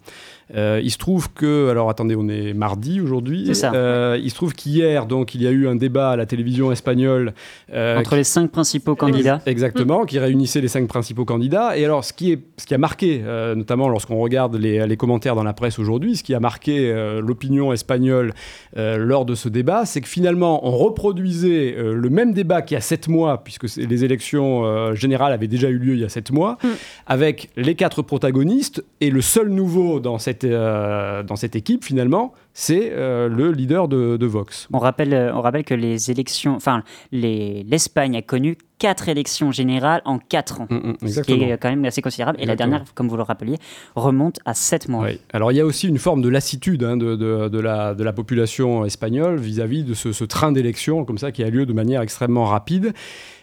[0.55, 3.45] Euh, il se trouve que, alors attendez, on est mardi aujourd'hui.
[3.47, 3.73] C'est ça.
[3.75, 6.73] Euh, il se trouve qu'hier, donc, il y a eu un débat à la télévision
[6.73, 7.35] espagnole
[7.73, 11.77] euh, Entre les cinq principaux candidats Exactement, qui réunissait les cinq principaux candidats.
[11.77, 14.97] Et alors, ce qui, est, ce qui a marqué, euh, notamment lorsqu'on regarde les, les
[14.97, 16.93] commentaires dans la presse aujourd'hui, ce qui a marqué
[17.23, 18.33] l'opinion espagnole
[18.77, 22.81] lors de ce débat, c'est que finalement, on reproduisait le même débat qu'il y a
[22.81, 26.59] sept mois, puisque les élections générales avaient déjà eu lieu il y a sept mois,
[27.07, 28.85] avec les quatre protagonistes.
[29.01, 33.89] Et le seul nouveau dans cette, euh, dans cette équipe, finalement, c'est euh, le leader
[33.89, 34.69] de, de Vox.
[34.73, 36.83] on rappelle, euh, on rappelle que les élections, enfin,
[37.13, 41.47] les- l'Espagne a connu quatre élections générales en quatre ans, ce qui Mm, exactement.
[41.49, 42.39] est quand même assez considérable.
[42.41, 43.57] Et la dernière, comme vous le rappeliez,
[43.95, 45.05] remonte à sept mois.
[45.05, 45.21] Oui.
[45.33, 48.03] Alors il y a aussi une forme de lassitude hein, de, de- de la, de
[48.03, 51.73] la population espagnole vis-à-vis de ce, ce train d'élections comme ça qui a lieu de
[51.75, 52.95] manière extrêmement rapide,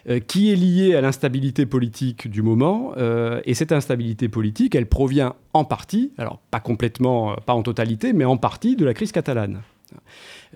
[0.08, 2.92] euh, qui est lié à l'instabilité politique du moment.
[2.96, 7.62] euh, et cette instabilité politique, elle provient en partie, alors pas complètement, euh, pas en
[7.62, 9.60] totalité, mais en partie de la crise catalane.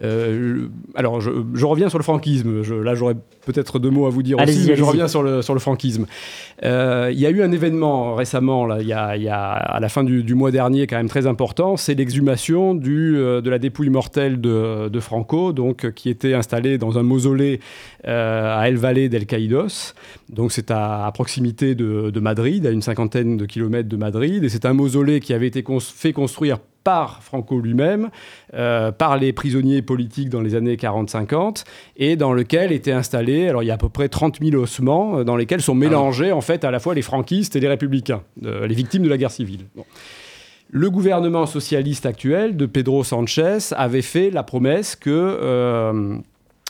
[0.02, 2.62] Euh, alors, je, je reviens sur le franquisme.
[2.62, 5.42] Je- là, j'aurais peut-être deux mots à vous dire aussi, mais je reviens sur le,
[5.42, 6.06] sur le franquisme.
[6.64, 9.88] Euh, Il y a eu un événement récemment, là, y a, y a- à la
[9.88, 13.58] fin du, du mois dernier, quand même très important, c'est l'exhumation du, euh, de la
[13.58, 17.60] dépouille mortelle de, de Franco, donc, qui était installée dans un mausolée
[18.06, 19.94] euh, à El Valle del Caídos.
[20.30, 24.42] Donc, c'est à, à proximité de, de Madrid, à une cinquantaine de kilomètres de Madrid.
[24.44, 28.10] Et c'est un mausolée qui avait été cons- fait construire par Franco lui-même,
[28.54, 31.64] euh, par les prisonniers politiques dans les années 40-50,
[31.96, 35.18] et dans lequel étaient installés, alors il y a à peu près 30 000 ossements,
[35.18, 38.22] euh, dans lesquels sont mélangés en fait à la fois les franquistes et les républicains,
[38.44, 39.66] euh, les victimes de la guerre civile.
[39.74, 39.84] Bon.
[40.70, 46.22] Le gouvernement socialiste actuel de Pedro Sanchez avait fait la promesse que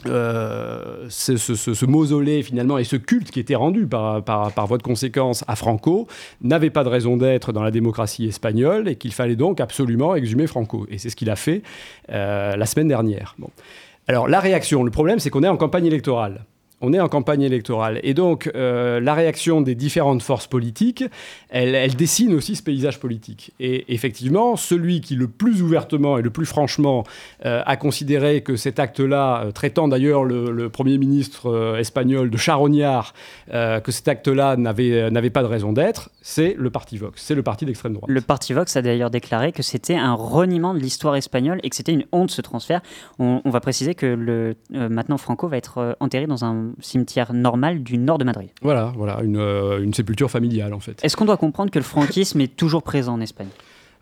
[0.07, 4.83] euh, ce mausolée finalement et ce culte qui était rendu par, par, par voie de
[4.83, 6.07] conséquence à Franco
[6.41, 10.47] n'avait pas de raison d'être dans la démocratie espagnole et qu'il fallait donc absolument exhumer
[10.47, 10.87] Franco.
[10.91, 11.63] Et c'est ce qu'il a fait
[12.11, 13.35] euh, la semaine dernière.
[13.39, 13.51] Bon.
[14.09, 16.45] Alors la réaction, le problème c'est qu'on est en campagne électorale.
[16.85, 18.01] On est en campagne électorale.
[18.03, 21.05] Et donc, euh, la réaction des différentes forces politiques,
[21.49, 23.53] elle, dessine aussi ce paysage politique.
[23.61, 27.05] Et effectivement, celui qui le plus ouvertement et le plus franchement
[27.47, 33.14] euh, a considéré que cet acte-là, euh, traitant d'ailleurs le, Premier ministre espagnol de charognard,
[33.51, 37.66] que cet acte-là n'avait pas de raison d'être, c'est le parti Vox, c'est le parti
[37.66, 38.11] d'extrême droite.
[38.11, 41.76] Le parti Vox a d'ailleurs déclaré que c'était un reniement de l'histoire espagnole et que
[41.76, 42.80] c'était une honte ce transfert.
[43.18, 47.99] On, va préciser que le, maintenant Franco va être enterré dans un cimetière normal du
[47.99, 48.51] nord de Madrid.
[48.62, 50.99] Voilà, voilà une, euh, une sépulture familiale en fait.
[51.03, 53.49] Est-ce qu'on doit comprendre que le franquisme est toujours présent en Espagne?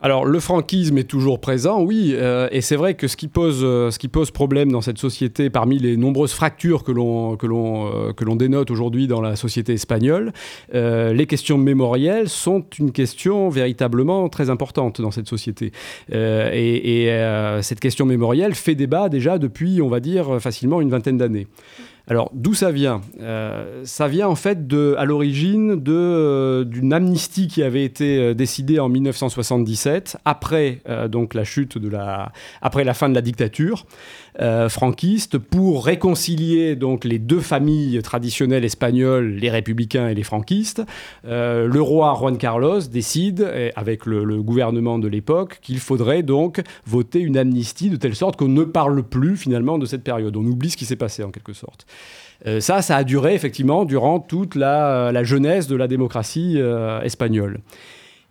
[0.03, 3.61] Alors, le franquisme est toujours présent, oui, euh, et c'est vrai que ce qui, pose,
[3.63, 7.47] euh, ce qui pose problème dans cette société, parmi les nombreuses fractures que l'on que
[7.47, 10.33] l'on euh, que l'on dénote aujourd'hui dans la société espagnole,
[10.73, 15.73] les questions mémorielles sont une question véritablement très importante dans cette société.
[16.11, 21.19] Et et, cette question mémorielle fait débat déjà depuis, on va dire, facilement une vingtaine
[21.19, 21.47] d'années.
[22.11, 23.03] Alors, d'où ça vient?
[23.21, 24.59] Euh, Ça vient en fait
[24.99, 31.45] à l'origine euh, d'une amnistie qui avait été euh, décidée en 1977, après donc la
[31.45, 32.33] chute de la,
[32.63, 33.87] après la fin de la dictature
[34.69, 40.83] franquiste, pour réconcilier donc les deux familles traditionnelles espagnoles, les républicains et les franquistes.
[41.27, 47.21] Euh, le roi Juan Carlos décide, avec le, gouvernement de l'époque, qu'il faudrait donc voter
[47.21, 50.37] une amnistie de telle sorte qu'on ne parle plus finalement de cette période.
[50.37, 51.87] On oublie ce qui s'est passé en quelque sorte.
[52.47, 57.61] Euh, ça, ça a duré effectivement durant toute la, jeunesse de la démocratie euh, espagnole.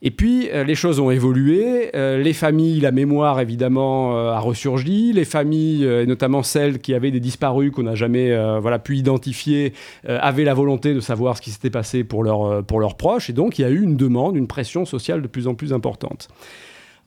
[0.02, 1.94] Et puis, euh, les choses ont évolué.
[1.94, 5.12] Euh, les familles, la mémoire, évidemment, euh, a ressurgi.
[5.12, 9.74] Les familles, et notamment celles qui avaient des disparus qu'on n'a jamais voilà, pu identifier,
[10.08, 13.30] avaient la volonté de savoir ce qui s'était passé pour, leur, pour leurs proches.
[13.30, 15.74] Et donc, il y a eu une demande, une pression sociale de plus en plus
[15.74, 16.30] importante.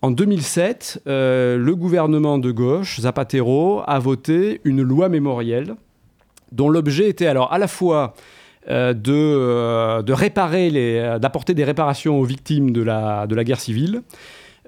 [0.02, 5.74] En 2007, le gouvernement de gauche, Zapatero, a voté une loi mémorielle
[6.50, 8.14] dont l'objet était alors à la fois
[8.68, 13.44] de, euh, de, réparer les, euh, d'apporter des réparations aux victimes de la, de la
[13.44, 14.02] guerre civile,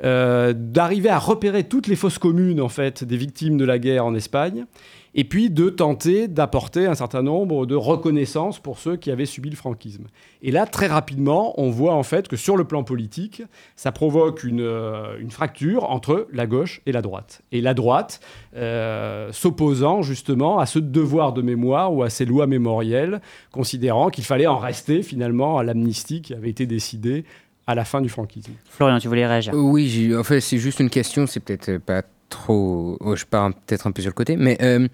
[0.03, 4.15] d'arriver à repérer toutes les fausses communes en fait des victimes de la guerre en
[4.15, 4.67] Espagne,
[5.15, 9.51] et puis de tenter d'apporter un certain nombre de reconnaissances pour ceux qui avaient subi
[9.51, 10.05] le franquisme.
[10.43, 13.43] Et là, très rapidement, on voit en fait que sur le plan politique,
[13.77, 17.43] ça provoque une, euh, une fracture entre la gauche et la droite.
[17.53, 18.21] Et la droite
[18.57, 23.21] euh, s'opposant justement à ce devoir de mémoire ou à ces lois mémorielles,
[23.53, 27.25] considérant qu'il fallait en rester finalement à l'amnistie qui avait été décidée
[27.67, 28.53] à la fin du franquisme.
[28.67, 32.97] Florian, tu voulais réagir Oui, en fait, c'est juste une question, c'est peut-être pas trop.
[33.01, 34.89] Oh, je pars peut-être un peu sur le côté, mais euh,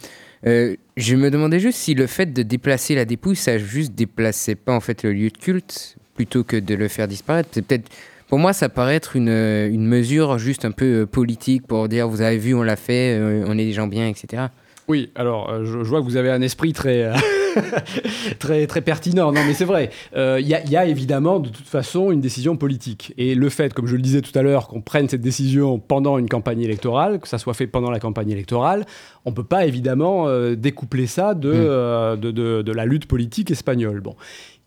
[0.47, 4.55] euh, je me demandais juste si le fait de déplacer la dépouille, ça juste déplaçait
[4.55, 7.49] pas en fait le lieu de culte plutôt que de le faire disparaître.
[7.53, 7.89] C'est peut-être.
[8.28, 12.09] Pour moi, ça paraît être une, une, mesure juste un peu euh, politique pour dire
[12.09, 14.45] vous avez vu, on l'a fait, on est des gens bien, etc.
[14.87, 17.11] Oui, alors je, vois que vous avez un esprit très.
[18.39, 19.33] très, très pertinent.
[19.33, 19.91] Non, mais c'est vrai.
[20.13, 23.13] Il euh, y, a évidemment, de toute façon, une décision politique.
[23.19, 26.19] Et le fait, comme je le disais tout à l'heure, qu'on prenne cette décision pendant
[26.19, 28.87] une campagne électorale, que ça soit fait pendant la campagne électorale,
[29.25, 31.55] on ne peut pas évidemment euh, découpler ça de, mm.
[31.55, 34.01] euh, de, de, de, la lutte politique espagnole.
[34.01, 34.17] Bon.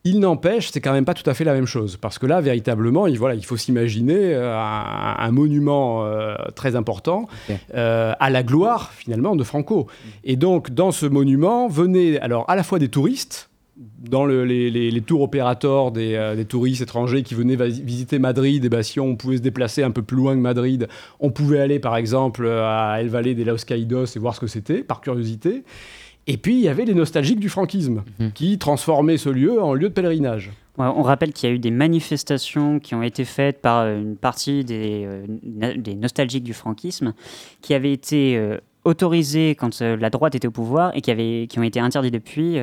[0.05, 2.41] Il n'empêche, c'est quand même pas tout à fait la même chose, parce que là,
[2.41, 7.29] véritablement, il, voilà, il faut s'imaginer euh, un, monument euh, très important
[7.73, 9.87] euh, à la gloire, finalement, de Franco.
[10.25, 15.21] Et donc, dans ce monument, venaient alors à la fois des touristes, dans les, tours
[15.21, 19.83] opérateurs des, touristes étrangers qui venaient visiter Madrid, et ben, si on pouvait se déplacer
[19.83, 20.89] un peu plus loin que Madrid,
[21.21, 24.47] on pouvait aller par exemple à El Valle de Los Caídos et voir ce que
[24.47, 25.63] c'était, par curiosité.
[26.27, 28.31] Et puis, il y avait les nostalgiques du franquisme, mhm.
[28.31, 30.51] qui transformaient ce lieu en lieu de pèlerinage.
[30.77, 34.15] on rappelle qu'il y a eu des manifestations qui ont été faites par euh, une
[34.15, 35.25] partie des, euh,
[35.75, 37.13] des nostalgiques du franquisme,
[37.61, 41.59] qui avaient été euh, autorisées quand la droite était au pouvoir et qui, avaient, qui
[41.59, 42.57] ont été interdites depuis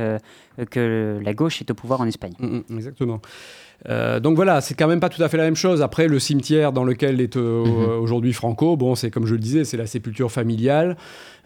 [0.70, 2.34] que la gauche est au pouvoir en Espagne.
[2.38, 3.22] Mm, mm, exactement.
[3.88, 5.82] Euh, donc voilà, c'est quand même pas tout à fait la même chose.
[5.82, 8.02] Après, le cimetière dans lequel est euh, mhm.
[8.02, 10.96] aujourd'hui Franco, bon, c'est comme je le disais, c'est la sépulture familiale.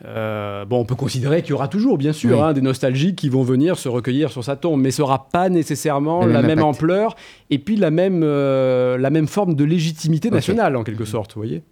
[0.04, 3.28] Euh, bon, on peut considérer qu'il y aura toujours, bien sûr, hein, des nostalgiques qui
[3.28, 7.14] vont venir se recueillir sur sa tombe, mais ce sera pas nécessairement la même ampleur
[7.50, 11.62] et puis la même, la même forme de légitimité nationale, en quelque sorte, vous voyez.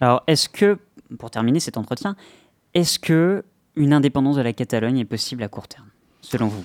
[0.00, 0.78] Alors, est-ce que,
[1.18, 2.16] pour terminer cet entretien,
[2.74, 3.44] est-ce que
[3.76, 5.86] une indépendance de la Catalogne est possible à court terme,
[6.22, 6.64] selon vous?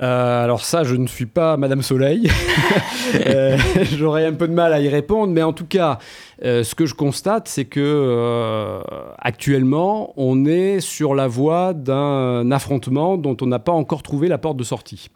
[0.00, 2.30] Euh, alors ça, je ne suis pas Madame Soleil.
[3.26, 3.58] Euh,
[3.94, 5.98] j'aurais un peu de mal à y répondre, mais en tout cas,
[6.44, 8.80] euh, ce que je constate, c'est que
[9.18, 14.38] actuellement, on est sur la voie d'un affrontement dont on n'a pas encore trouvé la
[14.38, 15.10] porte de sortie.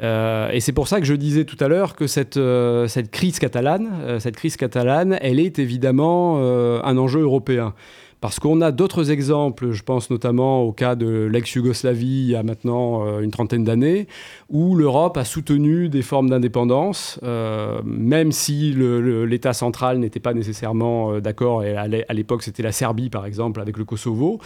[0.00, 2.38] et c'est pour ça que je disais tout à l'heure que cette,
[2.86, 7.74] cette crise catalane, cette crise catalane, elle est évidemment un enjeu européen.
[8.20, 12.42] Parce qu'on a d'autres exemples, je pense notamment au cas de l'ex-Yougoslavie il y a
[12.42, 14.06] maintenant euh, une trentaine d'années,
[14.48, 21.12] où l'Europe a soutenu des formes d'indépendance, euh, même si l'État central n'était pas nécessairement
[21.12, 24.40] euh, d'accord, et à l'époque c'était la Serbie par exemple avec le Kosovo.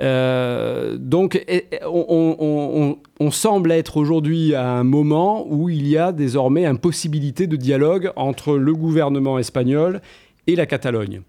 [0.00, 1.44] donc
[1.86, 7.46] on, on semble être aujourd'hui à un moment où il y a désormais une possibilité
[7.46, 10.00] de dialogue entre le gouvernement espagnol
[10.46, 11.22] et la Catalogne.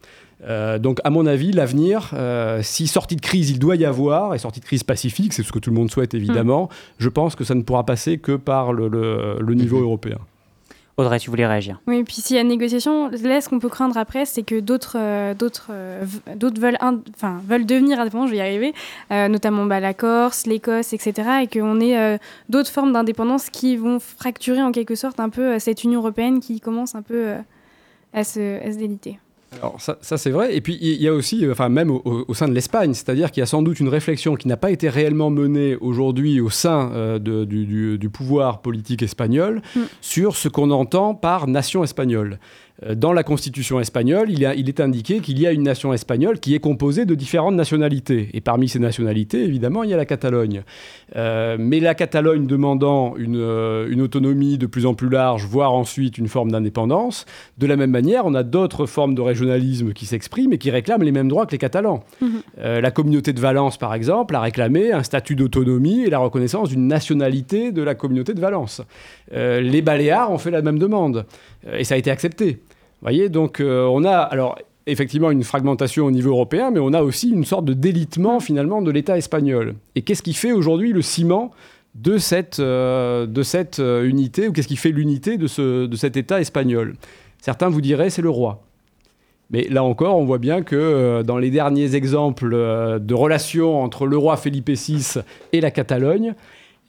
[0.44, 4.36] Euh, donc, à mon avis, l'avenir, euh, si sortie de crise il doit y avoir,
[4.36, 6.70] et sortie de crise pacifique, c'est ce que tout le monde souhaite évidemment, mm.
[7.00, 8.88] je pense que ça ne pourra passer que par le,
[9.56, 9.82] niveau mm-hmm.
[9.82, 10.18] européen.
[10.98, 13.98] Audrey, tu voulais réagir Oui, puis s'il y a négociation, là, ce qu'on peut craindre
[13.98, 15.72] après, c'est que d'autres euh, d'autres
[16.38, 16.78] d'autres veulent,
[17.14, 18.74] enfin, veulent devenir indépendants, je vais y arriver,
[19.10, 21.14] notamment bah, la Corse, l'Écosse, etc.,
[21.44, 22.18] et qu'on ait
[22.48, 26.62] d'autres formes d'indépendance qui vont fracturer en quelque sorte un peu cette Union européenne qui
[26.62, 27.34] commence un peu
[28.14, 29.20] à, se, à se déliter.
[29.62, 30.56] Alors ça, c'est vrai.
[30.56, 33.42] Et puis il y a aussi, euh, enfin même au, sein de l'Espagne, c'est-à-dire qu'il
[33.42, 36.92] y a sans doute une réflexion qui n'a pas été réellement menée aujourd'hui au sein
[36.94, 39.82] euh, du, pouvoir politique espagnol mm.
[40.02, 42.40] sur ce qu'on entend par nation espagnole.
[42.84, 45.64] Euh, Dans la constitution espagnole, il, y a- il est indiqué qu'il y a une
[45.64, 48.30] nation espagnole qui est composée de différentes nationalités.
[48.34, 50.64] Et parmi ces nationalités, évidemment, il y a la Catalogne.
[51.16, 55.74] Euh, mais la Catalogne demandant une, euh, une autonomie de plus en plus large, voire
[55.74, 57.26] ensuite une forme d'indépendance,
[57.58, 61.04] de la même manière, on a d'autres formes de régionalisme qui s'expriment et qui réclament
[61.04, 62.04] les mêmes droits que les Catalans.
[62.60, 66.70] Euh, la communauté de Valence, par exemple, a réclamé un statut d'autonomie et la reconnaissance
[66.70, 68.82] d'une nationalité de la communauté de Valence.
[69.34, 71.26] Euh, les Baléares ont fait la même demande
[71.72, 72.60] et ça a été accepté.
[73.02, 77.02] Voyez, donc euh, on a alors effectivement une fragmentation au niveau européen, mais on a
[77.02, 79.76] aussi une sorte de délitement finalement de l'État espagnol.
[79.96, 81.52] Et qu'est-ce qui fait aujourd'hui le ciment
[81.96, 83.26] de cette, euh,
[83.80, 86.96] euh, unité, ou qu'est-ce qui fait l'unité de, ce, de cet État espagnol?
[87.42, 88.64] Certains vous diraient c'est le roi.
[89.52, 94.18] Mais là encore, on voit bien que dans les derniers exemples de relations entre le
[94.18, 95.20] roi Felipe VI
[95.54, 96.34] et la Catalogne,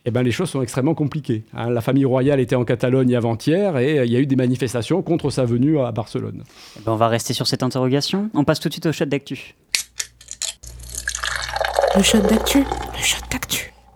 [0.09, 1.45] eh ben, les choses sont extrêmement compliquées.
[1.53, 1.69] hein.
[1.69, 5.03] La famille royale était en Catalogne avant-hier et euh, il y a eu des manifestations
[5.03, 6.45] contre sa venue à Barcelone.
[6.77, 8.31] Eh ben, on va rester sur cette interrogation.
[8.33, 9.55] On passe tout de suite au shot d'actu.
[11.97, 12.59] Le shot d'actu.
[12.61, 13.46] Le shot d'actu.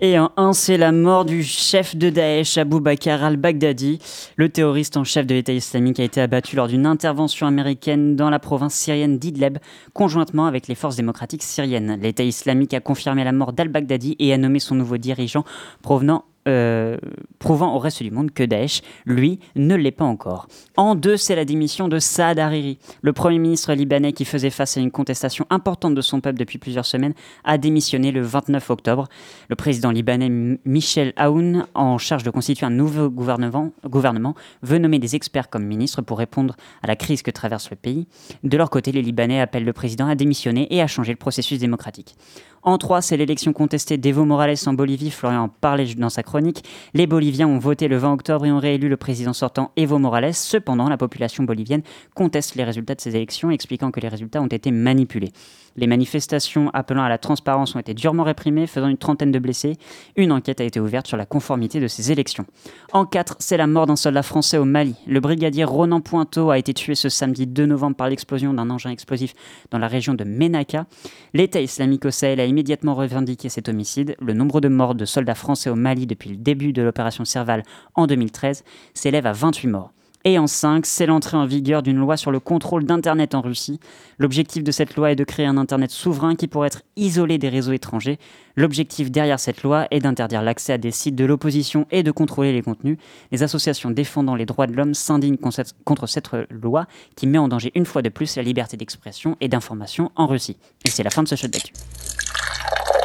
[0.02, 3.98] Et en 1, c'est la mort du chef de Daesh, Abu Bakr al-Baghdadi.
[4.36, 8.30] Le terroriste en chef de l'État islamique a été abattu lors d'une intervention américaine dans
[8.30, 9.58] la province syrienne d'Idleb,
[9.92, 11.98] conjointement avec les forces démocratiques syriennes.
[12.00, 15.44] L'État islamique a confirmé la mort d'al-Baghdadi et a nommé son nouveau dirigeant
[15.82, 16.96] provenant euh,
[17.38, 20.46] prouvant au reste du monde que Daesh, lui, ne l'est pas encore.
[20.76, 22.78] En deux, c'est la démission de Saad Hariri.
[23.02, 26.58] Le Premier ministre libanais, qui faisait face à une contestation importante de son peuple depuis
[26.58, 29.08] plusieurs semaines, a démissionné le 29 octobre.
[29.48, 34.98] Le président libanais Michel Aoun, en charge de constituer un nouveau gouvernement, gouvernement, veut nommer
[34.98, 38.06] des experts comme ministres pour répondre à la crise que traverse le pays.
[38.42, 41.58] De leur côté, les Libanais appellent le président à démissionner et à changer le processus
[41.58, 42.16] démocratique.
[42.62, 45.10] En 3, c'est l'élection contestée d'Evo Morales en Bolivie.
[45.10, 46.62] Florian en parlait dans sa chronique.
[46.92, 50.34] Les Boliviens ont voté le 20 octobre et ont réélu le président sortant Evo Morales.
[50.34, 51.80] Cependant, la population bolivienne
[52.14, 55.32] conteste les résultats de ces élections, expliquant que les résultats ont été manipulés.
[55.76, 59.76] Les manifestations appelant à la transparence ont été durement réprimées, faisant une trentaine de blessés.
[60.16, 62.46] Une enquête a été ouverte sur la conformité de ces élections.
[62.92, 64.94] En 4, c'est la mort d'un soldat français au Mali.
[65.06, 68.90] Le brigadier Ronan Pointeau a été tué ce samedi 2 novembre par l'explosion d'un engin
[68.90, 69.34] explosif
[69.70, 70.86] dans la région de Ménaka.
[71.34, 74.16] L'État islamique au Sahel a immédiatement revendiqué cet homicide.
[74.20, 77.62] Le nombre de morts de soldats français au Mali depuis le début de l'opération Serval
[77.94, 78.64] en 2013
[78.94, 79.92] s'élève à 28 morts.
[80.26, 83.80] Et en 5, c'est l'entrée en vigueur d'une loi sur le contrôle d'Internet en Russie.
[84.18, 87.48] L'objectif de cette loi est de créer un Internet souverain qui pourrait être isolé des
[87.48, 88.18] réseaux étrangers.
[88.54, 92.52] L'objectif derrière cette loi est d'interdire l'accès à des sites de l'opposition et de contrôler
[92.52, 92.98] les contenus.
[93.32, 95.48] Les associations défendant les droits de l'homme s'indignent con-
[95.86, 96.84] contre cette loi
[97.16, 100.58] qui met en danger une fois de plus la liberté d'expression et d'information en Russie.
[100.84, 101.72] Et c'est la fin de ce shot d'actu.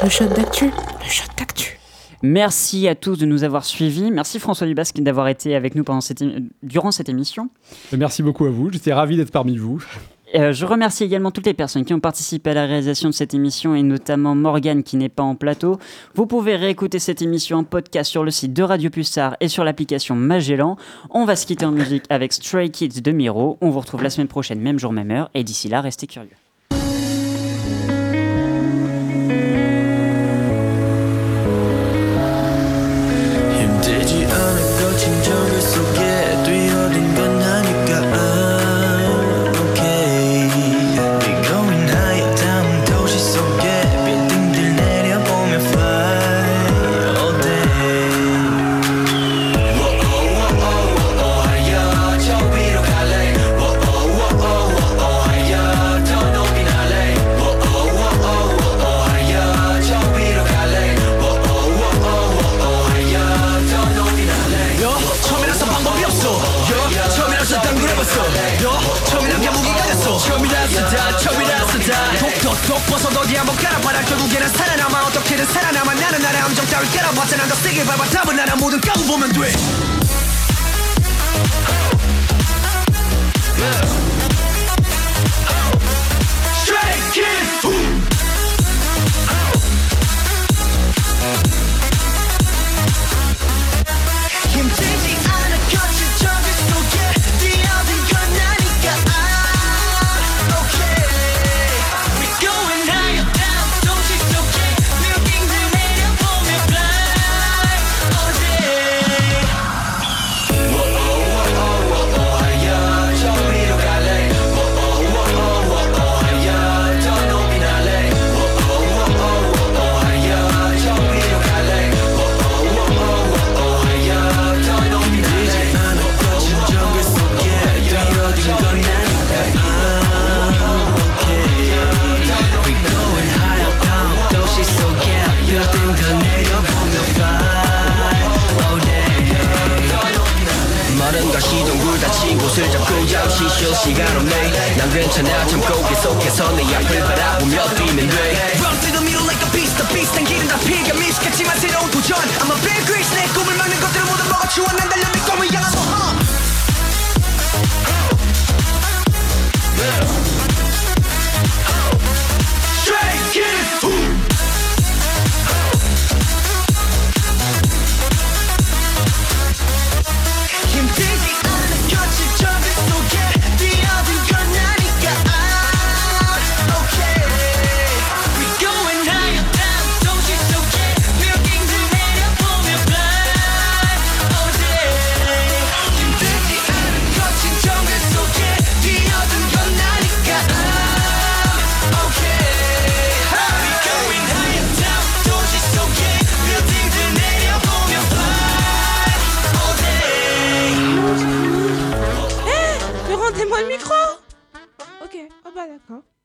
[0.04, 0.66] Le shot d'actu.
[0.66, 1.80] Le shot d'actu.
[2.26, 4.10] Merci à tous de nous avoir suivis.
[4.10, 6.24] Merci François Dubasque d'avoir été avec nous pendant cette
[6.64, 7.50] durant cette émission.
[7.96, 9.84] Merci beaucoup à vous, j'étais ravi d'être parmi vous.
[10.34, 13.36] Euh, je remercie également toutes les personnes qui ont participé à la réalisation de cette
[13.36, 15.80] émission et notamment Morgane qui n'est pas en plateau.
[16.16, 19.64] Vous pouvez réécouter cette émission en podcast sur le site de Radio Pulsar et sur
[19.64, 20.78] l'application Magellan.
[21.12, 23.60] On va se quitter en musique avec Stray Kids de Miro.
[23.62, 25.30] On vous retrouve la semaine prochaine, même jour, même heure.
[25.36, 26.30] Et d'ici là, restez curieux.